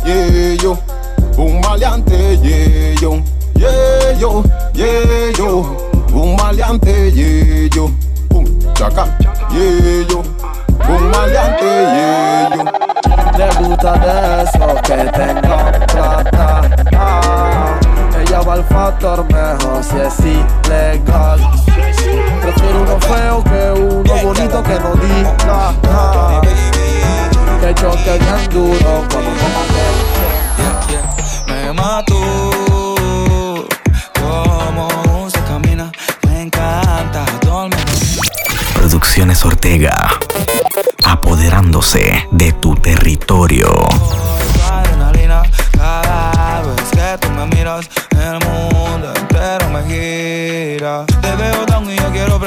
yeah 0.07 0.62
yo. 0.62 0.78
Un 1.37 1.61
maleante, 1.61 2.38
yeah 2.42 2.95
yo. 3.00 3.23
Yeah 3.57 4.19
yo, 4.21 4.45
yeah 4.75 5.33
yo. 5.37 5.66
Un 6.14 6.37
maleante, 6.37 7.11
yeah 7.14 7.69
yo. 7.75 7.90
Boom, 8.31 8.45
chacal, 8.75 9.09
yeah 9.50 10.07
yo. 10.09 10.23
Un 10.88 11.11
maleante, 11.11 11.71
yeah 11.97 12.49
yo. 12.54 12.62
Le 13.38 13.47
de 13.47 14.42
eso 14.42 14.66
que 14.83 14.97
tenga 15.11 15.59
plata. 15.87 16.52
Ah, 18.53 18.57
ella 18.57 18.67
va 18.69 18.85
al 18.85 18.93
factor 19.01 19.25
mejor 19.33 19.83
si 19.83 19.97
es 19.97 20.19
ilegal. 20.21 21.41
Prefiero 22.43 22.83
uno 22.83 23.01
feo 23.01 23.45
que 23.45 23.81
uno 23.81 24.15
bonito 24.23 24.63
que 24.63 24.79
no 24.79 24.95
diga 24.95 25.75
nada. 25.85 26.41
Que 27.61 27.75
choque 27.75 28.19
bien 28.19 28.49
duro 28.51 29.05
cuando 29.11 29.31
Me 31.47 31.73
mató 31.73 32.21
como 34.21 35.31
se 35.31 35.41
camina. 35.45 35.91
Me 36.27 36.43
encanta 36.43 37.25
dormir. 37.47 37.79
Producciones 38.75 39.45
Ortega. 39.47 39.97
Apoderándose 41.05 42.27
de 42.31 42.53
tu 42.53 42.75
territorio. 42.75 43.71
Adrenalina 44.71 45.43
cada 45.73 46.63
vez 46.63 46.91
que 46.91 47.19
tú 47.19 47.31
me 47.31 47.47
miras. 47.47 47.89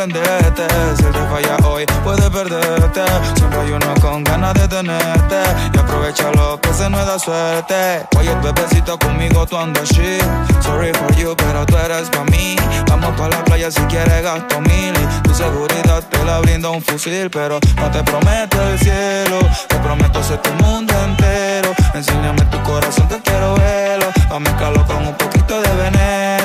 Si 0.06 0.12
él 0.12 1.12
te 1.12 1.20
falla 1.32 1.58
hoy, 1.68 1.84
puede 2.04 2.30
perderte. 2.30 3.02
Siempre 3.36 3.60
hay 3.60 3.72
uno 3.72 3.94
con 4.00 4.24
ganas 4.24 4.54
de 4.54 4.68
tenerte. 4.68 5.42
Y 5.74 5.78
aprovecha 5.80 6.32
lo 6.34 6.62
que 6.62 6.72
se 6.74 6.88
nos 6.92 7.08
da 7.08 7.18
suerte. 7.18 8.06
Oye, 8.16 8.36
bebecito, 8.36 9.00
conmigo 9.00 9.48
tú 9.48 9.58
andas 9.58 9.90
shit. 9.90 10.22
Sorry 10.62 10.94
for 10.94 11.12
you, 11.16 11.36
pero 11.36 11.66
tú 11.66 11.76
eres 11.78 12.12
pa' 12.12 12.24
mí. 12.26 12.56
Vamos 12.88 13.20
pa' 13.20 13.30
la 13.30 13.44
playa 13.46 13.72
si 13.72 13.82
quieres 13.86 14.22
gasto 14.22 14.62
mil. 14.62 14.94
Tu 15.24 15.34
seguridad 15.34 16.04
te 16.08 16.24
la 16.24 16.40
brinda 16.40 16.70
un 16.70 16.84
fusil. 16.84 17.32
Pero 17.32 17.60
no 17.76 17.90
te 17.90 18.04
prometo 18.04 18.62
el 18.62 18.78
cielo. 18.78 19.40
Te 19.68 19.76
prometo 19.78 20.22
ser 20.22 20.38
tu 20.38 20.52
mundo 20.64 20.94
entero. 21.04 21.74
Enséñame 21.96 22.46
tu 22.52 22.62
corazón, 22.62 23.08
que 23.08 23.20
quiero 23.22 23.56
verlo. 23.56 24.06
Pa' 24.30 24.40
mezclarlo 24.40 24.86
con 24.86 25.08
un 25.08 25.16
poquito 25.16 25.60
de 25.60 25.70
veneno. 25.76 26.45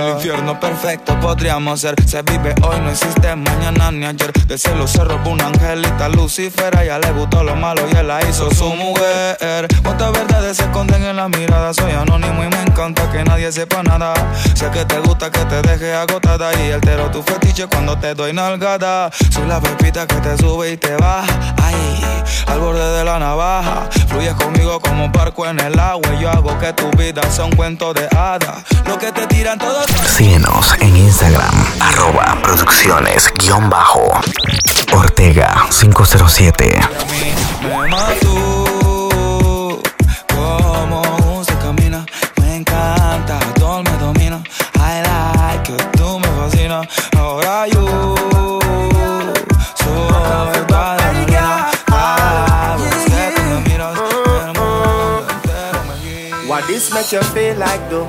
El 0.00 0.08
infierno 0.14 0.58
perfecto 0.58 1.20
podríamos 1.20 1.82
ser. 1.82 1.94
Se 2.06 2.22
vive 2.22 2.54
hoy, 2.62 2.80
no 2.80 2.90
existe 2.90 3.36
mañana 3.36 3.90
ni 3.90 4.06
ayer. 4.06 4.32
Del 4.46 4.58
cielo 4.58 4.88
se 4.88 5.04
robó 5.04 5.30
una 5.30 5.48
angelita 5.48 6.08
Lucifer. 6.08 6.74
A 6.74 6.84
ella 6.84 6.98
le 6.98 7.10
gustó 7.12 7.44
lo 7.44 7.54
malo 7.54 7.82
y 7.92 7.94
él 7.94 8.08
la 8.08 8.26
hizo 8.26 8.50
su 8.50 8.72
mujer. 8.72 9.68
Cuántas 9.82 10.12
verdades 10.12 10.56
se 10.56 10.62
esconden 10.62 11.04
en 11.04 11.16
la 11.16 11.28
mirada. 11.28 11.74
Soy 11.74 11.92
anónimo 11.92 12.42
y 12.42 12.48
me 12.48 12.62
encanta 12.62 13.10
que 13.12 13.22
nadie 13.24 13.52
sepa 13.52 13.82
nada. 13.82 14.14
Sé 14.54 14.70
que 14.70 14.86
te 14.86 15.00
gusta 15.00 15.30
que 15.30 15.44
te 15.44 15.60
deje 15.60 15.92
agotada. 15.92 16.50
Y 16.58 16.72
altero 16.72 17.10
tu 17.10 17.22
fetiche 17.22 17.66
cuando 17.66 17.98
te 17.98 18.14
doy 18.14 18.32
nalgada. 18.32 19.10
Soy 19.30 19.46
la 19.46 19.60
pepita 19.60 20.06
que 20.06 20.16
te 20.16 20.38
sube 20.38 20.72
y 20.72 20.76
te 20.78 20.96
baja. 20.96 21.54
Ay, 21.62 22.22
al 22.46 22.58
borde 22.58 22.96
de 22.96 23.04
la 23.04 23.18
navaja. 23.18 23.86
Fluyes 24.08 24.32
conmigo 24.32 24.80
como 24.80 25.04
un 25.04 25.12
barco 25.12 25.46
en 25.46 25.60
el 25.60 25.78
agua. 25.78 26.08
Y 26.14 26.22
yo 26.22 26.30
hago 26.30 26.58
que 26.58 26.72
tu 26.72 26.90
vida 26.92 27.20
sea 27.30 27.44
un 27.44 27.52
cuento 27.52 27.92
de 27.92 28.08
hadas. 28.16 28.64
Lo 28.86 28.98
que 28.98 29.12
te 29.12 29.26
tiran 29.26 29.58
todos. 29.58 29.89
Síguenos 30.06 30.74
en 30.80 30.96
Instagram, 30.96 31.54
arroba 31.80 32.36
producciones 32.42 33.32
guion 33.38 33.70
bajo 33.70 34.10
Ortega 34.92 35.66
507. 35.70 36.80
Me 37.62 37.88
mató 37.88 39.80
como 40.34 41.38
usted 41.40 41.58
camina. 41.60 42.04
Me 42.40 42.56
encanta, 42.56 43.38
todo 43.58 43.82
me 43.82 43.90
domina. 43.92 44.42
I 44.76 45.02
like 45.02 45.72
it, 45.72 45.82
tú 45.96 46.18
me 46.18 46.28
fascinas. 46.28 46.86
Ahora 47.16 47.66
yo 47.68 48.16
soy 49.76 50.64
tu 50.66 50.74
adrenalina. 50.74 51.70
Cada 51.86 52.76
vez 52.76 53.04
que 53.06 53.32
tú 53.36 53.42
me 53.42 53.60
miras, 53.68 53.98
el 53.98 54.46
mundo 54.60 55.26
entero 55.30 55.80
me 55.88 55.94
guía. 56.02 56.36
What 56.48 56.66
this 56.66 56.92
make 56.92 57.12
you 57.12 57.22
feel 57.32 57.56
like 57.58 57.88
though? 57.88 58.08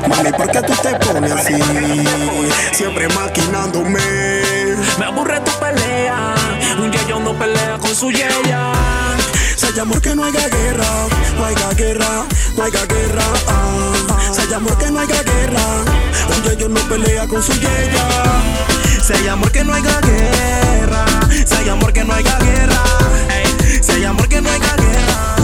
Mami, 0.11 0.31
¿por 0.31 0.51
qué 0.51 0.61
tú 0.61 0.73
te 0.81 0.93
pones 1.05 1.31
así? 1.31 1.53
Siempre 2.73 3.07
maquinándome. 3.09 3.99
Me 4.99 5.05
aburre 5.05 5.39
tu 5.41 5.51
pelea. 5.59 6.35
Un 6.79 6.91
yayo 6.91 7.19
no 7.19 7.33
pelea 7.33 7.77
con 7.79 7.95
su 7.95 8.11
yeya. 8.11 8.73
Say 9.55 9.77
amor 9.79 10.01
que 10.01 10.15
no 10.15 10.23
haya 10.25 10.47
guerra, 10.49 11.07
no 11.37 11.45
haya 11.45 11.69
guerra, 11.75 12.25
no 12.57 12.63
haya 12.63 12.85
guerra. 12.85 13.23
Ah. 13.47 14.33
Say 14.33 14.51
amor 14.53 14.77
que 14.77 14.89
no 14.91 14.99
haya 14.99 15.23
guerra, 15.23 15.61
un 16.35 16.43
yayo 16.43 16.67
no 16.69 16.79
pelea 16.89 17.27
con 17.27 17.41
su 17.43 17.53
yeya. 17.53 18.07
Say 19.01 19.27
amor 19.27 19.51
que 19.51 19.63
no 19.63 19.73
haya 19.73 20.01
guerra, 20.01 21.05
say 21.45 21.69
amor 21.69 21.93
que 21.93 22.03
no 22.03 22.13
haya 22.13 22.37
guerra. 22.39 22.83
Ey, 23.29 23.83
Say 23.83 24.03
amor 24.03 24.27
que 24.27 24.41
no 24.41 24.49
haya 24.49 24.75
guerra. 24.75 25.35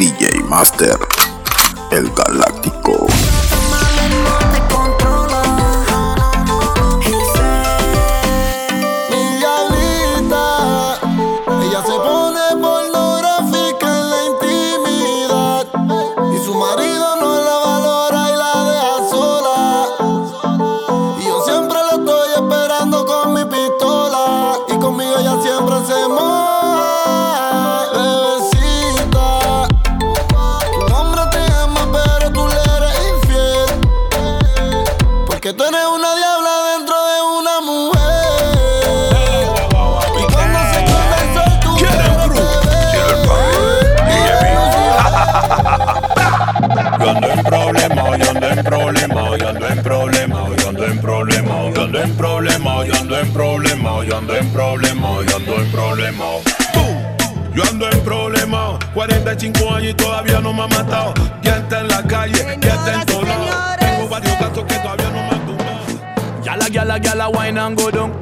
DJ 0.00 0.42
Master, 0.48 0.98
el 1.90 2.10
galáctico. 2.14 3.06
Me 60.68 60.74
ha 60.76 60.82
matado. 60.82 61.14
Está 61.42 61.80
en 61.80 61.88
la 61.88 62.02
calle, 62.02 62.58
ya 62.60 62.74
está 62.74 62.94
en 63.00 63.06
todo 63.06 63.22
lado. 63.22 63.76
Tengo 63.78 64.08
varios 64.08 64.36
casos 64.36 64.64
que 64.64 64.74
todavía 64.76 65.10
no 65.10 65.22
me 65.22 65.30
han 65.30 65.46
tumbado. 65.46 65.80
Yala, 66.44 66.68
yala, 66.68 66.98
yala, 66.98 67.28
wine 67.28 67.58
and 67.58 67.76
go 67.78 67.90
down. 67.90 68.12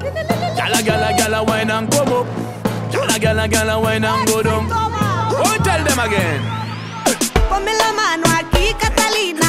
Yala, 0.56 0.80
yala, 0.80 1.10
yala, 1.18 1.42
wine 1.42 1.70
and 1.70 1.90
come 1.90 2.12
up. 2.12 2.26
Yala, 2.92 3.18
yala, 3.18 3.48
yala, 3.48 3.82
wine 3.82 4.04
and 4.04 4.26
go 4.28 4.42
down. 4.42 4.66
Oh, 4.70 5.56
tell 5.64 5.82
them 5.84 5.98
again. 5.98 6.40
Ponme 7.48 7.72
la 7.72 7.92
mano 7.92 8.26
aquí, 8.38 8.74
Catalina, 8.78 9.47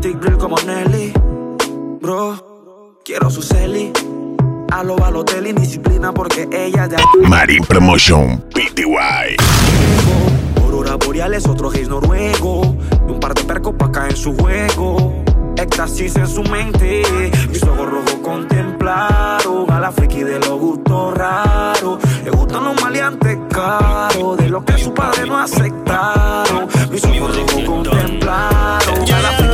Thick 0.00 0.18
grill 0.18 0.38
como 0.38 0.56
Nelly. 0.64 1.12
Bro, 2.00 2.96
quiero 3.04 3.28
su 3.28 3.42
celi. 3.42 3.92
A 4.72 4.82
lo 4.82 4.96
Balotelli, 4.96 5.52
disciplina 5.52 6.10
porque 6.10 6.48
ella 6.50 6.86
ya. 6.86 6.96
Marín 7.28 7.62
Promotion 7.64 8.42
PTY. 8.54 9.36
Aurora 10.62 10.96
boreales, 10.96 11.46
otro 11.46 11.68
gays 11.68 11.88
noruego. 11.88 12.76
Y 13.06 13.10
un 13.12 13.20
par 13.20 13.34
de 13.34 13.44
percos 13.44 13.74
pa' 13.74 13.92
caer 13.92 14.12
en 14.12 14.16
su 14.16 14.34
juego. 14.34 15.22
Éxtasis 15.58 16.16
en 16.16 16.28
su 16.28 16.42
mente. 16.44 17.02
Mis 17.50 17.62
ojos 17.64 17.90
rojos 17.90 18.16
contemplan 18.22 19.36
claro. 19.38 19.66
A 19.70 19.80
la 19.80 19.92
friki 19.92 20.22
de 20.22 20.38
los 20.38 20.58
gustos 20.58 21.14
raros. 21.14 21.98
Le 22.24 22.30
gustan 22.30 22.64
los 22.64 22.80
maleantes 22.80 23.36
caros. 23.50 24.38
De 24.38 24.48
lo 24.48 24.64
que 24.64 24.78
su 24.78 24.94
padre 24.94 25.26
no 25.26 25.36
aceptaron. 25.38 26.68
Mis 26.90 27.04
ojos 27.04 27.36
rojos 27.36 27.64
contemplaron. 27.66 29.12
A 29.12 29.20
la 29.20 29.30
friki 29.32 29.49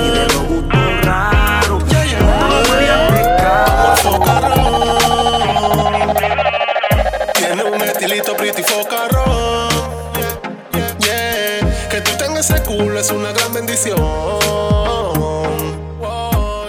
ese 12.48 12.62
culo 12.62 13.00
es 13.00 13.10
una 13.10 13.32
gran 13.32 13.52
bendición. 13.52 13.98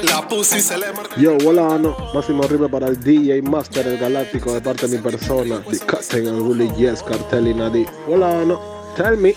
La 0.04 0.28
pussy 0.28 0.60
se 0.60 0.76
le 0.76 0.92
marca. 0.92 1.16
Yo, 1.18 1.38
hola, 1.46 1.78
no. 1.78 1.96
Máximo 2.16 2.44
arriba 2.44 2.68
para 2.68 2.88
el 2.88 3.00
DJ 3.00 3.44
Master, 3.44 3.86
el 3.88 4.00
galáctico 4.00 4.54
de 4.54 4.62
parte 4.62 4.88
de 4.88 4.98
mi 4.98 5.04
persona. 5.04 5.62
The 5.70 5.80
Captain 5.80 6.28
and 6.28 6.42
Really 6.42 6.74
Yes, 6.76 7.04
Cartel 7.04 7.48
y 7.48 7.54
Nadi. 7.54 7.86
Hola, 8.08 8.44
no. 8.44 8.78
Tell 8.96 9.16
me, 9.18 9.36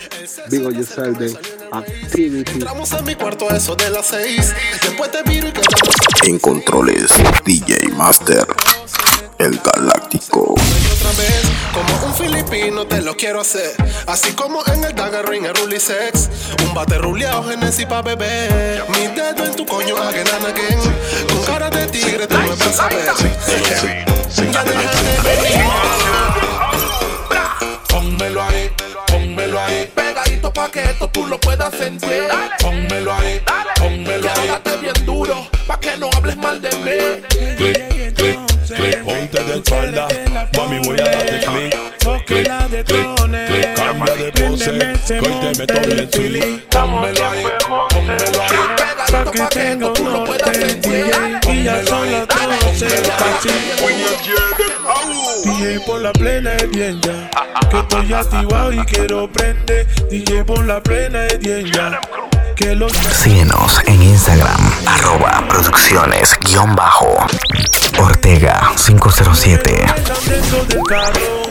big 0.49 0.65
on 0.65 0.75
yourself 0.75 1.19
then. 1.19 1.37
Activity. 1.73 2.53
Entramos 2.53 2.95
a 2.95 3.03
mi 3.03 3.15
cuarto 3.15 3.51
a 3.51 3.57
eso 3.59 3.77
de 3.77 3.91
las 3.91 4.07
seis. 4.07 4.55
Después 4.83 5.11
te 5.11 5.23
miro 5.25 5.49
y 5.49 5.53
quedamos 5.53 5.95
En 6.27 6.39
controles, 6.39 7.11
DJ 7.45 7.89
Master, 7.95 8.47
el 9.41 9.59
galáctico. 9.59 10.53
otra 10.53 11.11
vez. 11.19 11.43
Como 11.73 12.07
un 12.07 12.15
filipino 12.15 12.87
te 12.87 13.01
lo 13.01 13.17
quiero 13.17 13.41
hacer. 13.41 13.75
Así 14.07 14.33
como 14.33 14.63
en 14.67 14.85
el 14.85 14.95
Dagger 14.95 15.27
Ring, 15.29 15.47
el 15.47 15.55
Rully 15.55 15.81
Sex. 15.81 16.29
Un 16.65 16.75
bate 16.75 16.99
ruleado, 16.99 17.45
Genesis 17.45 17.87
pa' 17.87 18.03
beber. 18.03 18.85
Mi 18.89 19.07
dedo 19.09 19.45
en 19.45 19.57
tu 19.57 19.65
coño, 19.65 19.97
again 19.97 20.29
and 20.29 20.47
again. 20.47 20.79
Con 21.29 21.43
cara 21.45 21.71
de 21.71 21.87
tigre 21.87 22.27
te 22.27 22.37
vuelves 22.37 22.79
a 22.79 22.89
ver. 22.89 23.11
Pónmelo 27.89 28.43
ahí, 28.43 28.71
pónmelo 29.07 29.61
ahí. 29.61 29.91
Pegadito 29.95 30.53
pa' 30.53 30.71
que 30.71 30.83
esto 30.83 31.09
tú 31.09 31.27
lo 31.27 31.41
puedas 31.41 31.73
sentir. 31.75 32.29
Pónmelo 32.61 33.15
ahí, 33.15 33.41
pónmelo 33.77 34.31
ahí. 34.31 34.51
Bien 34.83 35.07
duro 35.07 35.49
pa' 35.67 35.81
que 35.81 35.97
no 35.97 36.11
hables 36.15 36.37
mal 36.37 36.61
de 36.61 36.71
mí. 36.77 38.50
Clic, 38.77 39.03
ponte 39.03 39.45
de 39.45 39.55
espalda. 39.55 40.09
Mami, 40.57 40.79
voy 40.81 41.01
a 41.01 41.05
darte 41.05 41.41
clic. 41.41 41.77
Clic, 42.27 42.49
clic, 42.67 42.87
clic, 42.87 43.75
cambia 43.75 44.15
de 44.15 44.33
pose. 44.33 44.71
Que 45.07 45.19
hoy 45.19 45.35
te 45.41 45.59
meto 45.59 45.81
bien 45.87 46.11
chili. 46.11 46.63
Pónmelo 46.71 47.31
ahí, 47.31 47.45
pónmelo 47.91 48.43
ahí. 48.43 48.81
Pa' 49.11 49.49
que 49.51 49.77
lo 49.77 50.25
puedas 50.25 50.57
sentir. 50.57 51.11
Y 51.49 51.65
ya 51.65 51.85
son 51.85 52.13
las 52.13 52.29
12 52.29 52.87
casi 53.19 53.49
DJ 55.45 55.81
por 55.81 56.01
la 56.01 56.13
plena 56.13 56.55
es 56.55 56.71
bien 56.71 57.01
ya 57.01 57.31
Que 57.71 57.79
estoy 57.81 58.13
activado 58.13 58.73
y 58.73 58.79
quiero 58.85 59.31
prender 59.31 59.87
DJ 60.09 60.45
por 60.45 60.65
la 60.65 60.83
plena 60.83 61.27
es 61.27 61.39
bien 61.41 61.67
ya 61.73 62.01
Que 62.61 62.75
los 62.75 62.93
Síguenos 62.93 63.81
en 63.87 64.03
Instagram, 64.03 64.71
arroba 64.85 65.43
producciones 65.49 66.37
guion 66.41 66.77
bajo. 66.77 67.17
Ortega 67.99 68.73
507. 68.77 69.83
están 69.83 70.17
dentro 70.29 70.65
del 70.67 70.83
carro 70.83 71.43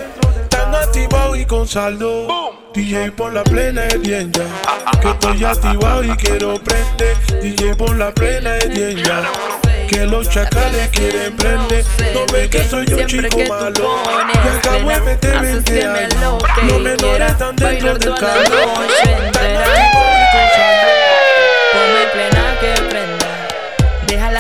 Tan 0.50 0.76
activado 0.76 1.36
y 1.36 1.46
con 1.46 1.68
saldo. 1.68 2.28
DJ 2.76 3.12
por 3.14 3.34
la 3.34 3.44
plena 3.44 3.88
es 3.88 4.00
bien 4.00 4.32
ya. 4.32 4.46
Que 5.02 5.10
estoy 5.10 5.44
activado 5.46 6.04
y 6.04 6.10
quiero 6.10 6.62
prender. 6.62 7.18
DJ 7.42 7.74
por 7.74 7.96
la 7.96 8.12
plena 8.12 8.58
es 8.58 8.70
bien 8.70 8.98
ya. 9.04 9.24
Que 9.88 10.06
los 10.06 10.30
chacales 10.30 10.90
quieren 10.90 11.36
prender. 11.36 11.86
No 12.14 12.32
ve 12.32 12.48
que 12.52 12.64
soy 12.66 12.86
un 12.94 13.08
chico 13.08 13.40
malo. 13.50 13.98
Y 14.32 14.58
acabo 14.58 14.90
de 14.90 15.02
meter 15.02 15.42
20 15.42 15.86
años 15.86 16.44
Los 16.68 16.82
menores 16.82 17.32
están 17.32 17.56
dentro 17.56 17.98
del 17.98 18.14
carro 18.14 18.60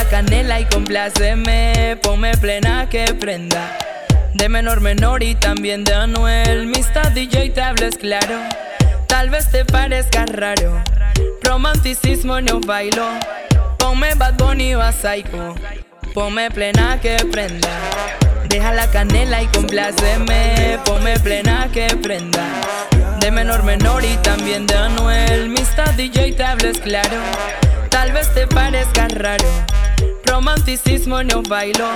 canela 0.10 0.60
y 0.60 0.66
compláceme. 0.66 1.98
Ponme 2.02 2.36
plena 2.38 2.90
que 2.90 3.06
prenda. 3.14 3.78
De 4.34 4.50
menor 4.50 4.82
menor 4.82 5.24
y 5.24 5.36
también 5.36 5.84
de 5.84 5.94
Anuel. 5.94 6.68
Mista 6.68 7.10
DJ 7.10 7.52
te 7.52 7.62
hables 7.62 7.98
claro. 7.98 8.40
Tal 9.08 9.30
vez 9.30 9.50
te 9.52 9.66
parezca 9.66 10.26
raro. 10.26 10.82
Romanticismo 11.44 12.42
no 12.42 12.60
bailo. 12.60 13.08
Ponme 13.78 14.14
Bad 14.16 14.36
Bunny 14.36 14.76
o 14.76 14.82
Psycho. 14.92 15.56
Ponme 16.14 16.50
plena 16.52 17.00
que 17.02 17.18
prenda. 17.32 17.70
Deja 18.50 18.74
la 18.74 18.88
canela 18.88 19.42
y 19.44 19.48
compláceme. 19.48 20.80
Ponme 20.86 21.20
plena 21.20 21.70
que 21.72 21.88
prenda. 21.98 22.46
De 23.20 23.32
menor 23.32 23.64
menor 23.64 24.04
y 24.04 24.16
también 24.18 24.66
de 24.66 24.76
Anuel. 24.76 25.50
Mista 25.50 25.84
DJ 25.96 26.34
te 26.34 26.44
hables 26.44 26.80
claro. 26.80 27.22
Tal 27.90 28.12
vez 28.12 28.34
te 28.34 28.48
parezca 28.48 29.08
raro. 29.10 29.46
Romanticismo 30.30 31.24
no 31.24 31.42
bailo. 31.42 31.88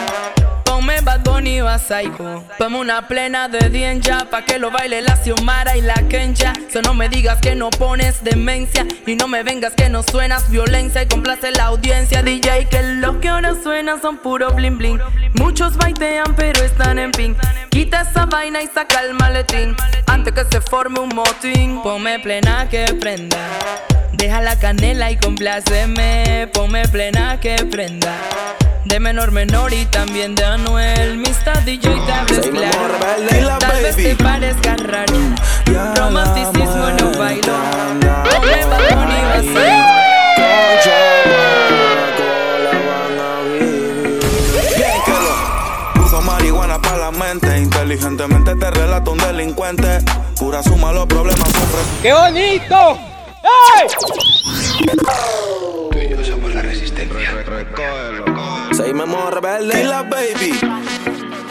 Ponme 0.74 1.02
Bad 1.02 1.20
Bunny 1.24 1.62
o 1.62 1.68
a 1.68 1.78
Psycho. 1.78 2.44
Ponme 2.58 2.80
una 2.80 3.08
plena 3.08 3.48
de 3.48 3.70
dienja 3.70 4.26
pa' 4.32 4.44
que 4.44 4.58
lo 4.58 4.72
baile 4.72 5.04
la 5.04 5.16
Xiomara 5.16 5.78
y 5.78 5.82
la 5.82 5.94
Kencha. 6.10 6.52
So 6.72 6.82
no 6.82 6.96
me 6.96 7.10
digas 7.10 7.40
que 7.42 7.54
no 7.54 7.70
pones 7.70 8.24
demencia 8.24 8.88
y 9.06 9.16
no 9.16 9.28
me 9.28 9.44
vengas 9.44 9.74
que 9.76 9.88
no 9.90 10.02
suenas 10.02 10.50
violencia 10.50 11.04
y 11.04 11.08
complace 11.08 11.52
la 11.52 11.66
audiencia 11.66 12.24
DJ 12.24 12.70
que 12.70 12.82
lo 12.82 13.20
que 13.20 13.30
ahora 13.30 13.54
suena 13.62 14.02
son 14.02 14.18
puro 14.18 14.52
bling 14.52 14.80
bling. 14.80 15.00
Muchos 15.36 15.78
baitean 15.78 16.36
pero 16.36 16.64
están 16.64 16.98
en 16.98 17.12
ping. 17.12 17.36
Quita 17.70 18.02
esa 18.02 18.26
vaina 18.26 18.64
y 18.64 18.66
saca 18.66 19.02
el 19.02 19.14
maletín 19.14 19.76
antes 20.08 20.34
que 20.34 20.44
se 20.46 20.60
forme 20.60 21.02
un 21.02 21.10
motín. 21.10 21.84
Ponme 21.84 22.18
plena 22.18 22.68
que 22.68 22.86
prenda. 23.00 23.38
Deja 24.14 24.42
la 24.42 24.58
canela 24.58 25.12
y 25.12 25.18
compláceme. 25.18 26.50
Ponme 26.52 26.88
plena 26.88 27.40
que 27.40 27.58
prenda. 27.58 28.18
De 28.86 29.00
menor 29.00 29.32
menor 29.32 29.74
y 29.74 29.86
también 29.86 30.36
de 30.36 30.44
Anuel. 30.66 31.18
Mista 31.18 31.54
DJ 31.66 31.90
te 32.06 32.12
hables 32.12 32.48
claro. 32.48 33.60
Tal 33.60 33.84
vez 33.84 33.96
te 33.96 34.16
parezca 34.16 34.76
raro. 34.78 35.14
Romanticismo 35.96 36.90
no 37.00 37.12
bailo. 37.18 37.54
Ponme 38.24 38.66
Bad 38.66 38.96
Bunny 38.96 39.14
o 39.14 39.30
así. 39.34 39.48
Bien 44.78 45.00
que 45.06 45.12
lo 45.12 45.34
Uso 46.06 46.22
marihuana 46.22 46.82
para 46.82 46.98
la 46.98 47.12
mente 47.12 47.58
Inteligentemente 47.60 48.56
te 48.56 48.72
relato 48.72 49.12
un 49.12 49.20
delincuente 49.20 50.00
Pura 50.38 50.64
suma 50.64 50.92
los 50.92 51.06
problemas 51.06 51.48
sufre 51.48 51.80
¡Qué 52.02 52.14
bonito! 52.14 52.98
¡Ey! 53.80 53.88
somos 56.24 56.54
la 56.54 56.62
resistencia 56.62 57.32
Seguimos 58.76 59.34
rebelde 59.34 59.82
Y 59.82 59.84
la 59.86 60.04
baby 60.04 60.60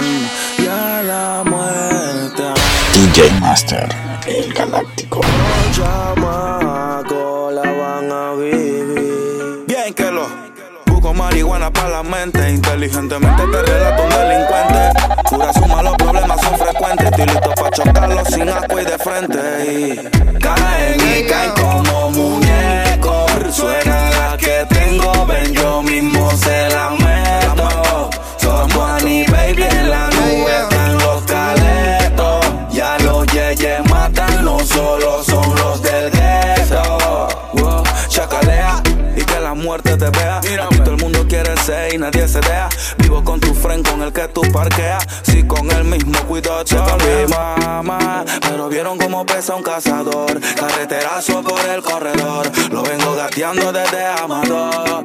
Mm, 0.01 0.65
Ya 0.65 1.03
la 1.03 1.43
muerte 1.45 2.43
DJ 2.95 3.31
Master, 3.41 3.89
el 4.27 4.53
galáctico. 4.53 5.21
chamaco 5.73 7.51
la 7.53 7.63
van 7.73 8.13
a 8.13 8.33
vivir. 8.35 9.65
Bien 9.67 9.95
que 9.95 10.11
lo 10.11 10.27
busco 10.87 11.15
marihuana 11.15 11.71
para 11.73 11.89
la 11.89 12.03
mente. 12.03 12.51
Inteligentemente 12.51 13.43
te 13.47 13.63
relato 13.63 14.03
un 14.03 14.09
delincuente. 14.11 14.93
Pura 15.31 15.53
suma, 15.55 15.83
los 15.83 15.97
problemas 15.97 16.41
son 16.41 16.59
frecuentes. 16.59 17.07
Estoy 17.07 17.27
listo 17.27 17.51
para 17.55 17.71
chocarlos 17.71 18.29
sin 18.29 18.49
asco 18.49 18.81
y 18.81 18.85
de 18.85 18.99
frente. 18.99 19.39
Y 19.65 20.39
caen 20.39 21.01
y 21.01 21.27
caen 21.27 21.53
como 21.53 22.11
muñecos. 22.11 23.31
Suena 23.57 24.11
ser 41.63 41.95
y 41.95 41.99
nadie 41.99 42.27
se 42.29 42.41
deja. 42.41 42.69
Vivo 42.99 43.23
con 43.23 43.41
tu 43.41 43.55
friend 43.55 43.89
con 43.89 44.03
el 44.03 44.13
que 44.13 44.29
tú 44.29 44.43
parqueas. 44.53 45.07
Si 45.23 45.43
con 45.45 45.71
el 45.71 45.85
mismo 45.85 46.19
cuidado 46.27 46.65
te 46.65 46.77
olvidas, 46.77 47.31
mamá. 47.31 48.25
Pero 48.43 48.53
Pero 48.53 48.69
vieron 48.69 48.99
cómo 48.99 49.25
pesa 49.25 49.55
un 49.55 49.63
cazador. 49.63 50.41
Carreterazo 50.57 51.43
por 51.43 51.61
el 51.67 51.83
corredor. 51.83 52.51
Lo 52.71 52.83
vengo 52.83 53.15
gateando 53.15 53.73
desde 53.73 54.05
Amador. 54.05 55.05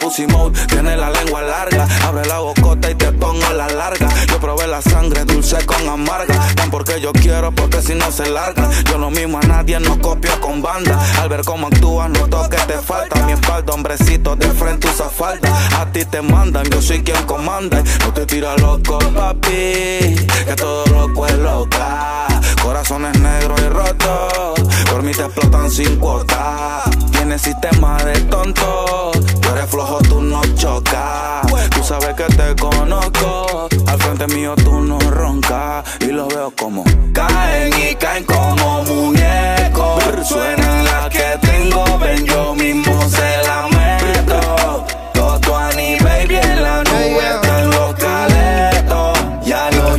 Pussy 0.00 0.26
mode. 0.26 0.58
Tiene 0.66 0.96
la 0.96 1.10
lengua 1.10 1.42
larga. 1.42 1.86
Abre 2.06 2.26
la 2.26 2.38
bocota 2.38 2.90
y 2.90 2.94
te 2.94 3.12
pongo 3.12 3.48
la 3.52 3.68
larga. 3.68 4.08
Yo 4.28 4.40
probé 4.40 4.66
la 4.66 4.80
sangre 4.80 5.24
dulce 5.24 5.58
con 5.66 5.86
amarga. 5.88 6.34
Tan 6.56 6.70
porque 6.70 7.00
yo 7.00 7.12
quiero, 7.12 7.52
porque 7.52 7.82
si 7.82 7.94
no 7.94 8.10
se 8.10 8.28
larga. 8.30 8.68
Yo 8.90 8.98
lo 8.98 9.10
mismo 9.10 9.38
a 9.38 9.46
nadie, 9.46 9.78
no 9.78 10.00
copio 10.00 10.40
con 10.40 10.62
banda. 10.62 10.98
Al 11.20 11.28
ver 11.28 11.42
cómo 11.42 11.66
actúas, 11.66 12.08
noto 12.08 12.48
que 12.48 12.56
te 12.56 12.78
falta. 12.78 13.24
Mi 13.26 13.32
espalda, 13.32 13.74
hombrecito, 13.74 14.36
de 14.36 14.48
frente 14.48 14.88
usa 14.88 15.10
falda. 15.10 15.52
A 15.78 15.92
ti 15.92 16.04
te 16.06 16.22
mandan, 16.22 16.64
yo 16.70 16.80
soy 16.80 17.02
quien 17.02 17.22
comanda. 17.26 17.82
No 18.00 18.12
te 18.14 18.24
tira 18.24 18.56
loco, 18.56 18.98
papi. 18.98 20.16
Que 20.46 20.54
todo 20.56 20.86
loco 20.86 21.26
es 21.26 21.38
loca. 21.38 22.26
Corazones 22.62 23.18
negros 23.20 23.60
y 23.60 23.68
rotos. 23.68 24.60
Por 24.90 25.02
mí 25.02 25.12
te 25.12 25.24
explotan 25.24 25.70
sin 25.70 25.96
cuota. 25.96 26.82
Tienes 27.12 27.42
sistema 27.42 28.02
de 28.02 28.20
tonto. 28.22 29.12
Tú 29.50 29.56
eres 29.56 29.68
flojo, 29.68 29.98
tú 30.08 30.22
no 30.22 30.40
chocas. 30.54 31.44
Tú 31.74 31.82
sabes 31.82 32.14
que 32.14 32.22
te 32.22 32.54
conozco. 32.54 33.68
Al 33.88 33.98
frente 34.00 34.28
mío 34.28 34.54
tú 34.54 34.80
no 34.80 34.96
roncas. 35.00 35.84
Y 36.02 36.12
lo 36.12 36.28
veo 36.28 36.52
como 36.56 36.84
caen 37.12 37.72
y 37.76 37.96
caen 37.96 38.22
como 38.22 38.84
muñecos. 38.84 40.04
Suena 40.24 40.84
la 40.84 41.08
que 41.08 41.36
tengo, 41.42 41.98
ven 41.98 42.24
yo 42.26 42.54
mismo 42.54 42.92
se 43.08 43.42
la 43.42 43.66
meto. 43.66 44.86
Toto 45.14 45.56
Ani 45.56 45.98
baby 45.98 46.36
en 46.36 46.62
la 46.62 46.84
nube 46.84 47.34
están 47.34 47.70
los 47.70 47.94
caletos. 47.96 49.18
Ya 49.42 49.68
los 49.72 49.98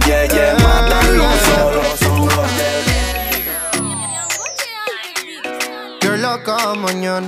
matan, 0.64 1.08
son 2.00 2.26
los 2.26 2.52
You're 6.02 6.18
loca 6.18 6.74
mañana. 6.76 7.28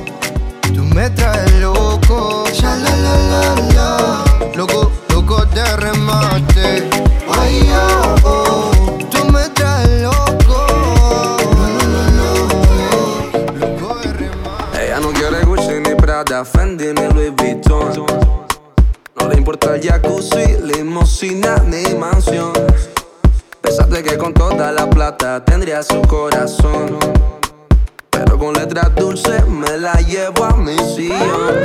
Me 0.93 1.09
traes 1.11 1.53
loco, 1.59 2.43
ya 2.51 2.75
la 2.75 2.95
la 2.95 3.15
la 3.31 3.55
la. 3.73 4.51
Loco, 4.55 4.91
loco 5.09 5.45
de 5.45 5.63
remate. 5.77 6.89
Ay, 7.39 7.71
oh, 7.73 8.15
oh. 8.23 8.71
Tú 9.09 9.25
me 9.31 9.47
traes 9.49 10.01
loco. 10.01 10.67
Ella 14.79 14.99
no 14.99 15.11
quiere 15.13 15.45
Gucci 15.45 15.79
ni 15.79 15.95
Prada, 15.95 16.43
Fendi 16.43 16.87
ni 16.93 17.07
Louis 17.13 17.33
Vuitton. 17.35 18.05
No 19.15 19.27
le 19.29 19.35
importa 19.37 19.75
el 19.75 19.81
jacuzzi, 19.81 20.57
limosina 20.61 21.55
ni 21.65 21.95
mansión. 21.95 22.51
Pensaste 23.61 24.03
que 24.03 24.17
con 24.17 24.33
toda 24.33 24.71
la 24.71 24.89
plata 24.89 25.43
tendría 25.45 25.83
su 25.83 26.01
corazón. 26.01 26.99
Pero 28.23 28.37
con 28.37 28.53
letras 28.53 28.93
dulces 28.93 29.47
me 29.47 29.77
la 29.79 29.93
llevo 29.93 30.45
a 30.45 30.55
mi 30.55 30.77
sillón. 30.77 31.55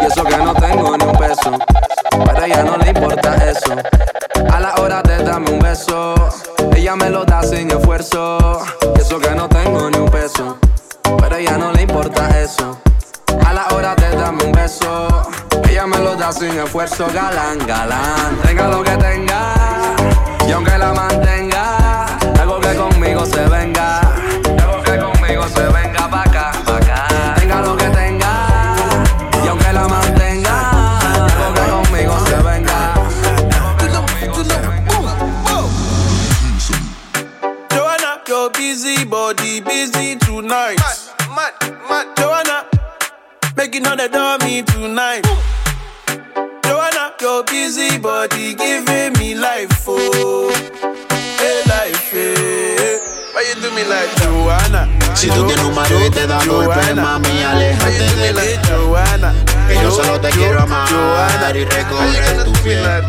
Y 0.00 0.04
eso 0.06 0.22
que 0.22 0.36
no 0.36 0.54
tengo 0.54 0.96
ni 0.96 1.04
un 1.04 1.16
peso. 1.18 1.58
Pero 2.24 2.40
a 2.40 2.46
ella 2.46 2.62
no 2.62 2.76
le 2.76 2.90
importa 2.90 3.34
eso. 3.50 3.74
A 4.48 4.60
la 4.60 4.74
hora 4.76 5.02
de 5.02 5.24
darme 5.24 5.50
un 5.50 5.58
beso, 5.58 6.14
ella 6.76 6.94
me 6.94 7.10
lo 7.10 7.24
da 7.24 7.42
sin 7.42 7.68
esfuerzo. 7.68 8.60
Y 8.94 9.00
eso 9.00 9.18
que 9.18 9.30
no 9.30 9.48
tengo 9.48 9.90
ni 9.90 9.98
un 9.98 10.08
peso. 10.08 10.56
Pero 11.02 11.34
a 11.34 11.38
ella 11.40 11.58
no 11.58 11.72
le 11.72 11.82
importa 11.82 12.28
eso. 12.40 12.78
A 13.44 13.52
la 13.52 13.66
hora 13.74 13.96
de 13.96 14.08
darme 14.10 14.44
un 14.44 14.52
beso, 14.52 15.08
ella 15.68 15.84
me 15.84 15.98
lo 15.98 16.14
da 16.14 16.32
sin 16.32 16.56
esfuerzo. 16.60 17.08
Galán, 17.12 17.58
galán, 17.66 18.36
tenga 18.44 18.68
lo 18.68 18.84
que 18.84 18.96
tenga. 18.98 19.54
Y 20.46 20.52
aunque 20.52 20.78
la 20.78 20.92
mantenga, 20.92 21.39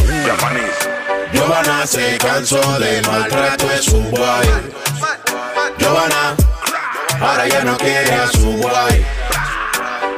Giovanna 1.33 1.87
se 1.87 2.19
cansó 2.19 2.61
del 2.79 3.07
maltrato 3.07 3.67
de 3.67 3.83
su 3.83 4.03
guay. 4.03 4.49
Giovanna, 5.79 6.37
ahora 7.21 7.49
ya 7.49 7.65
no 7.65 7.77
quiere 7.79 8.15
a 8.15 8.29
su 8.29 8.53
guay. 8.59 9.05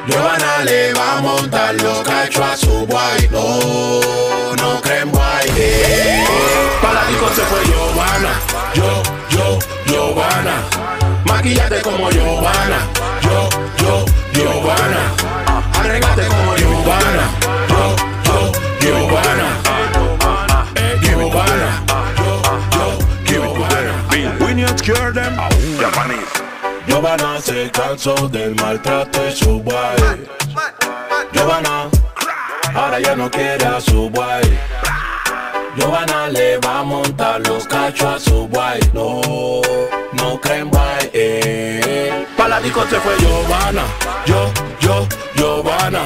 Giovanna 0.06 0.64
le 0.64 0.92
va 0.92 1.18
a 1.18 1.20
montar 1.20 1.74
los 1.76 2.02
cachos 2.02 2.44
a 2.44 2.56
su 2.56 2.86
guay. 2.86 3.28
No, 3.30 4.54
no 4.56 4.80
creen 4.82 5.10
guay. 5.10 5.48
Eh. 5.56 6.24
Para 6.82 7.04
la 7.04 7.34
se 7.34 7.42
fue 7.42 7.64
Giovanna. 7.64 8.40
Yo, 8.74 9.02
yo, 9.34 9.58
Giovanna. 9.86 10.62
Maquillate 11.26 11.82
como 11.82 12.10
Giovanna. 12.10 12.78
Yo, 13.22 13.48
yo, 13.82 14.04
Giovanna. 14.32 15.02
Arreglate 15.74 16.26
como 16.26 16.54
Giovanna. 16.56 17.24
Yo, 17.68 17.96
yo, 18.24 18.52
Giovanna. 18.80 19.48
Eh, 20.76 20.98
Giovanna. 21.02 21.70
Yo, 22.16 22.30
yo, 22.76 22.98
Giovanna. 23.24 24.44
We 24.44 24.54
need 24.54 24.68
to 24.68 24.84
cure 24.84 25.12
them. 25.12 25.34
Giovanna 26.86 27.40
se 27.40 27.70
cansó 27.70 28.14
del 28.28 28.54
maltrato 28.54 29.22
de 29.22 29.32
su 29.32 29.62
guay. 29.62 30.26
Giovanna, 31.32 31.88
ahora 32.74 33.00
ya 33.00 33.16
no 33.16 33.30
quiere 33.30 33.64
a 33.66 33.80
su 33.80 34.10
guay. 34.10 34.73
Giovanna 35.76 36.28
le 36.28 36.58
va 36.58 36.80
a 36.80 36.82
montar 36.84 37.40
los 37.46 37.66
cachos 37.66 38.14
a 38.14 38.18
su 38.18 38.48
guay. 38.48 38.80
No, 38.92 39.20
no 40.12 40.40
creen 40.40 40.70
guay. 40.70 41.10
Eh. 41.12 42.26
Pa' 42.36 42.48
la 42.48 42.60
disco 42.60 42.84
se 42.88 43.00
fue 43.00 43.14
Giovanna. 43.18 43.82
Yo, 44.26 44.50
yo, 44.80 45.06
Giovanna. 45.34 46.02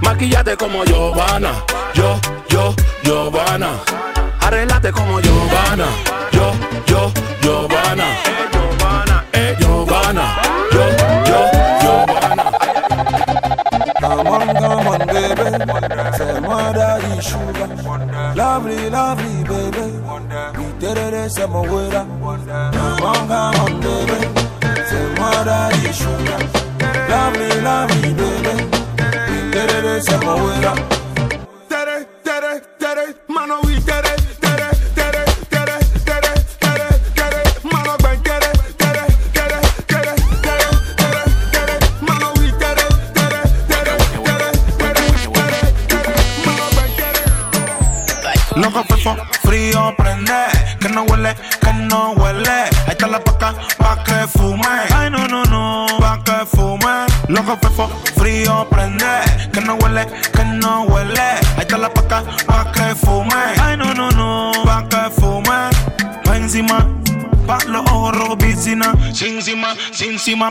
Maquillate 0.00 0.56
como 0.56 0.84
Giovanna. 0.84 1.52
Yo, 1.94 2.18
yo, 2.48 2.74
Giovanna. 3.02 3.70
Arreglate 4.40 4.90
como 4.92 5.20
Giovanna. 5.20 5.86
Yo, 6.32 6.52
yo, 6.86 7.12
Giovanna. 7.40 8.04
lovely, 18.54 18.88
lovely, 18.88 19.42
baby. 19.42 19.86
We 20.58 20.78
did 20.78 20.96
it 20.96 21.14
as 21.14 21.38
a 21.38 21.46
mawera. 21.48 22.02
Bonga 23.00 23.40
on 23.62 23.80
baby. 23.80 24.20
Say 24.88 25.06
what 25.18 25.48
are 25.48 25.72
you 25.82 25.92
sugar? 25.92 26.40
Lovely, 27.10 27.50
lovely, 27.62 28.14
baby. 28.20 28.54
We 29.28 29.38
did 29.50 29.70
it 29.78 29.84
as 29.84 30.08
a 30.08 30.18
mawera. 30.26 31.03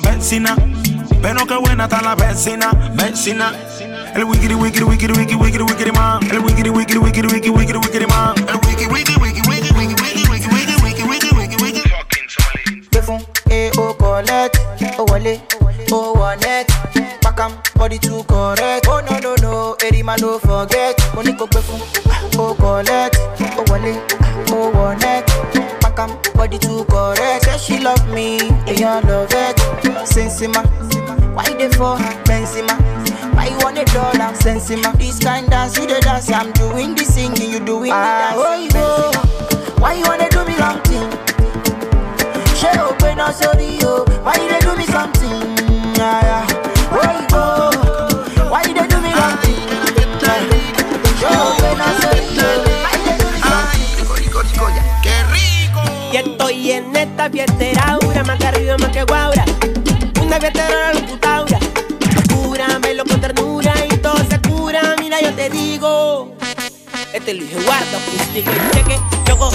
Sin 0.02 0.14
encima, 0.14 0.56
vecina. 0.56 0.56
Pero 1.22 1.46
qué 1.46 1.56
buena 1.58 1.84
está 1.86 2.02
la 2.02 2.16
vecina, 2.16 2.72
vecina. 2.94 3.52
El 4.16 4.24
wikiri 4.26 4.56
wikiri 4.56 4.86
wikiri 4.86 5.14
wikiri 5.14 5.36
wikiri 5.42 5.64
wikiri 5.64 5.92
man. 5.92 6.24
El 6.32 6.40
wikiri 6.40 6.70
wikiri 6.70 7.00
wikiri 7.00 7.28
wikiri 7.28 7.52
wikiri 7.52 7.80
wikiri 7.80 8.08
man. 8.08 8.36
El 8.48 8.56
wiki 8.68 8.86
wiki 8.88 9.14
wiki 9.22 9.42
wiki 9.50 9.74
wiki 9.74 9.96
wiki 10.00 10.30
wiki 10.30 10.50
wiki 10.50 10.84
wiki 10.84 11.04
wiki 11.04 11.36
wiki 11.36 11.64
wiki. 11.64 11.82
Gbé 12.92 13.02
fún 13.02 13.20
e 13.50 13.72
o 13.78 13.94
collect, 13.94 14.58
o 14.98 15.06
wọlé, 15.06 15.40
o 15.92 16.14
wọ 16.14 16.36
net. 16.42 16.72
Pakam 17.22 17.52
body 17.76 17.98
too 18.00 18.24
correct. 18.24 18.88
Oh 18.88 19.02
no 19.02 19.20
no 19.20 19.36
no, 19.42 19.76
eri 19.86 20.04
ma 20.04 20.16
no 20.18 20.40
forget. 20.40 20.96
Mo 21.16 21.22
ní 21.24 21.34
kò 21.34 21.46
gbé 21.48 21.62
fún 21.62 21.82
o 22.40 22.54
collect, 22.56 23.18
o 23.58 23.64
wọlé, 23.70 23.94
o 24.52 24.72
wọ 24.76 24.96
net. 25.96 26.08
Pakam 26.10 26.34
body 26.36 26.58
too 26.58 26.86
correct. 26.86 27.46
Say 27.46 27.58
she 27.58 27.80
love 27.84 28.08
me, 28.14 28.38
èèyàn 28.68 29.04
love 29.08 29.34
it. 29.34 29.58
Sensima, 30.06 30.64
why 31.36 31.46
dey 31.58 31.70
for 31.70 31.98
her? 31.98 32.24
Benzema. 32.26 32.76
Why 33.36 33.48
you 33.48 33.58
want 33.60 33.78
a 33.78 33.86
dollar? 33.86 34.34
Sensima. 34.36 34.92
This 34.98 35.20
kind 35.20 35.50
dance, 35.50 35.78
you 35.78 35.88
the 35.88 36.00
dance. 36.02 36.32
I'm 36.32 36.52
doing 36.54 36.96
the 36.96 37.04
singing, 37.06 37.52
you 37.52 37.60
doing 37.60 37.90
the 37.90 37.96
ah, 37.96 38.32
dance. 38.32 38.38
Oh, 38.38 38.56
you 39.76 39.82
Why 39.82 39.94
you 39.94 40.04
wanna 40.06 40.30
do 40.30 40.46
me 40.46 40.58
long 40.58 40.80
thing? 40.84 41.10
She 42.56 42.68
open 42.80 43.20
up 43.20 43.34
sorry 43.34 43.78
yo. 43.80 44.06
Why 44.24 44.36
you 44.36 44.63
esta 57.14 57.30
fiestera, 57.30 57.84
aura, 58.02 58.24
más 58.24 58.40
que 58.40 58.48
arriba, 58.48 58.76
más 58.80 58.90
que 58.90 59.04
guaura. 59.04 59.46
Una 60.20 60.40
fiestera 60.40 60.94
locutaura. 60.96 61.60
Cúramelo 62.34 63.06
con 63.06 63.22
ternura 63.22 63.74
y 63.88 63.98
todo 63.98 64.18
se 64.18 64.40
cura. 64.42 64.96
Mira, 65.00 65.22
yo 65.22 65.32
te 65.34 65.50
digo. 65.52 66.36
Este 67.14 67.36
Luis 67.36 67.52
acústico 67.54 68.50
y 68.50 68.56
cheque, 68.74 68.74
cheque, 68.74 69.00
choco, 69.26 69.52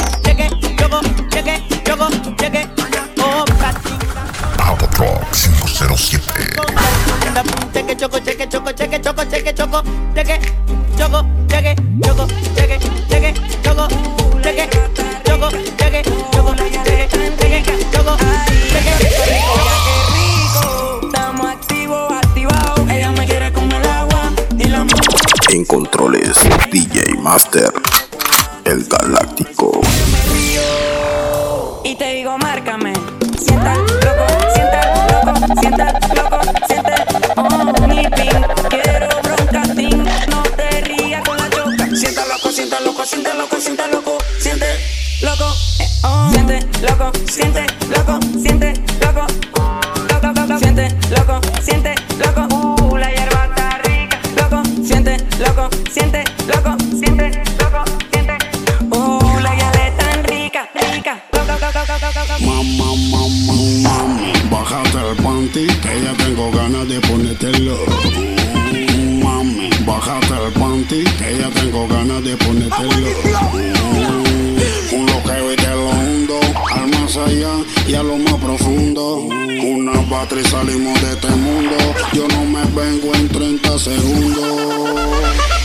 panty, 65.23 65.67
que 65.67 66.03
ya 66.03 66.13
tengo 66.15 66.51
ganas 66.51 66.89
de 66.89 67.01
ponértelo. 67.01 67.77
Mm, 68.15 69.23
Mami, 69.23 69.71
bájate 69.87 70.35
el 70.47 70.53
panty, 70.53 71.05
que 71.05 71.39
ya 71.39 71.49
tengo 71.51 71.87
ganas 71.89 72.23
de 72.25 72.37
ponértelo. 72.37 73.09
Mm, 73.53 74.95
Un 74.95 75.07
loqueo 75.07 75.53
y 75.53 75.57
te 75.57 75.69
lo 75.71 75.89
hundo, 75.91 76.41
al 76.75 76.89
más 76.89 77.17
allá 77.17 77.53
y 77.87 77.95
a 77.95 78.03
lo 78.03 78.17
más 78.19 78.35
profundo. 78.35 79.17
Una 79.17 79.93
patria 80.09 80.45
salimos 80.49 81.01
de 81.03 81.13
este 81.13 81.29
mundo, 81.29 81.77
yo 82.13 82.27
no 82.29 82.45
me 82.45 82.65
vengo 82.81 83.15
en 83.15 83.29
30 83.29 83.79
segundos. 83.79 85.58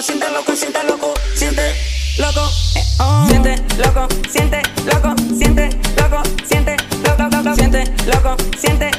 Loco, 0.00 0.02
sienta 0.02 0.30
loco, 0.30 0.56
sienta 0.56 0.82
loco, 0.84 1.14
siente 1.34 1.74
loco, 2.18 2.50
eh, 2.74 2.82
oh. 3.00 3.26
siente 3.28 3.56
loco, 3.76 4.08
siente 4.30 4.62
loco, 4.86 5.14
siente 5.36 5.70
loco, 5.96 6.22
siente 6.46 6.76
loco, 7.04 7.28
loco, 7.30 7.54
siente 7.54 7.84
loco, 8.06 8.36
siente. 8.58 8.90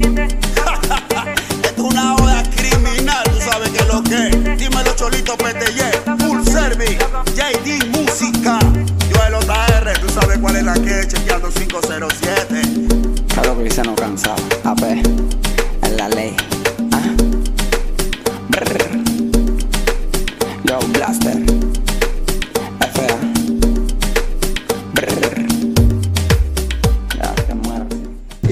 Esto 0.00 0.22
es 1.64 1.78
una 1.78 2.14
oda 2.14 2.42
criminal, 2.54 3.24
tú 3.24 3.40
sabes 3.40 3.70
que 3.70 3.78
es 3.78 3.88
lo 3.88 4.02
que 4.04 4.28
es. 4.28 4.58
Dímelo, 4.58 4.94
Cholito 4.94 5.36
PTY, 5.36 6.24
Full 6.24 6.44
Service, 6.44 6.98
JD 7.34 7.86
Música. 7.88 8.58
Yo 9.12 9.24
el 9.26 9.34
OTR, 9.34 9.98
tú 10.00 10.08
sabes 10.10 10.38
cuál 10.38 10.56
es 10.56 10.62
la 10.62 10.74
que 10.74 11.08
chequeando 11.08 11.48
507. 11.48 12.62
Claro 13.34 13.58
que 13.58 13.64
dice 13.64 13.82
no 13.82 13.96
cansado. 13.96 14.42
AP, 14.64 14.82
es 15.82 15.90
la 15.96 16.08
ley. 16.08 16.36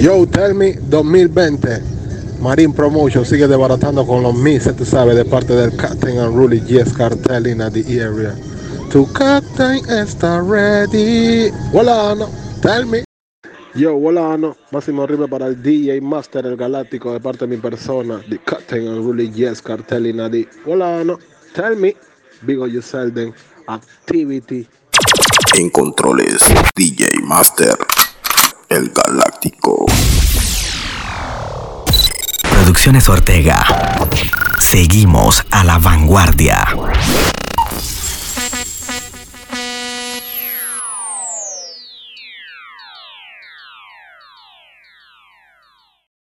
Yo, 0.00 0.26
tell 0.26 0.54
me 0.54 0.74
2020. 0.74 1.82
Marine 2.40 2.72
Promotion 2.72 3.24
sigue 3.24 3.48
desbaratando 3.48 4.06
con 4.06 4.22
los 4.22 4.32
mises, 4.32 4.76
tú 4.76 4.84
sabes, 4.84 5.16
de 5.16 5.24
parte 5.24 5.54
del 5.54 5.74
Captain 5.76 6.18
and 6.18 6.36
Rully 6.36 6.60
Yes 6.60 6.92
Cartel 6.92 7.48
in 7.48 7.58
the 7.58 8.00
area. 8.00 8.32
Tu 8.92 9.04
Captain 9.12 9.80
está 9.90 10.40
ready. 10.40 11.50
Hola, 11.72 12.14
no. 12.14 12.28
Tell 12.62 12.86
me. 12.86 13.02
Yo, 13.74 13.96
hola, 13.96 14.38
no. 14.38 14.56
Máximo 14.70 15.02
arriba 15.02 15.26
para 15.26 15.48
el 15.48 15.60
DJ 15.60 16.00
Master, 16.00 16.46
el 16.46 16.56
Galáctico, 16.56 17.12
de 17.12 17.18
parte 17.18 17.46
de 17.48 17.56
mi 17.56 17.60
persona. 17.60 18.20
The 18.30 18.38
Captain 18.38 18.86
and 18.86 19.04
Rully 19.04 19.32
Yes 19.32 19.60
Cartel 19.60 20.06
in 20.06 20.18
the 20.18 20.46
Hola, 20.64 21.02
no. 21.02 21.18
Tell 21.54 21.74
me. 21.74 21.96
Big 22.42 22.58
you 22.58 22.80
Selden. 22.80 23.34
Activity. 23.66 24.68
En 25.54 25.70
controles, 25.70 26.38
DJ 26.76 27.08
Master, 27.24 27.74
el 28.68 28.92
Galáctico. 28.94 29.86
Producciones 32.50 33.08
Ortega. 33.08 33.64
Seguimos 34.60 35.44
a 35.50 35.64
la 35.64 35.78
vanguardia. 35.78 36.66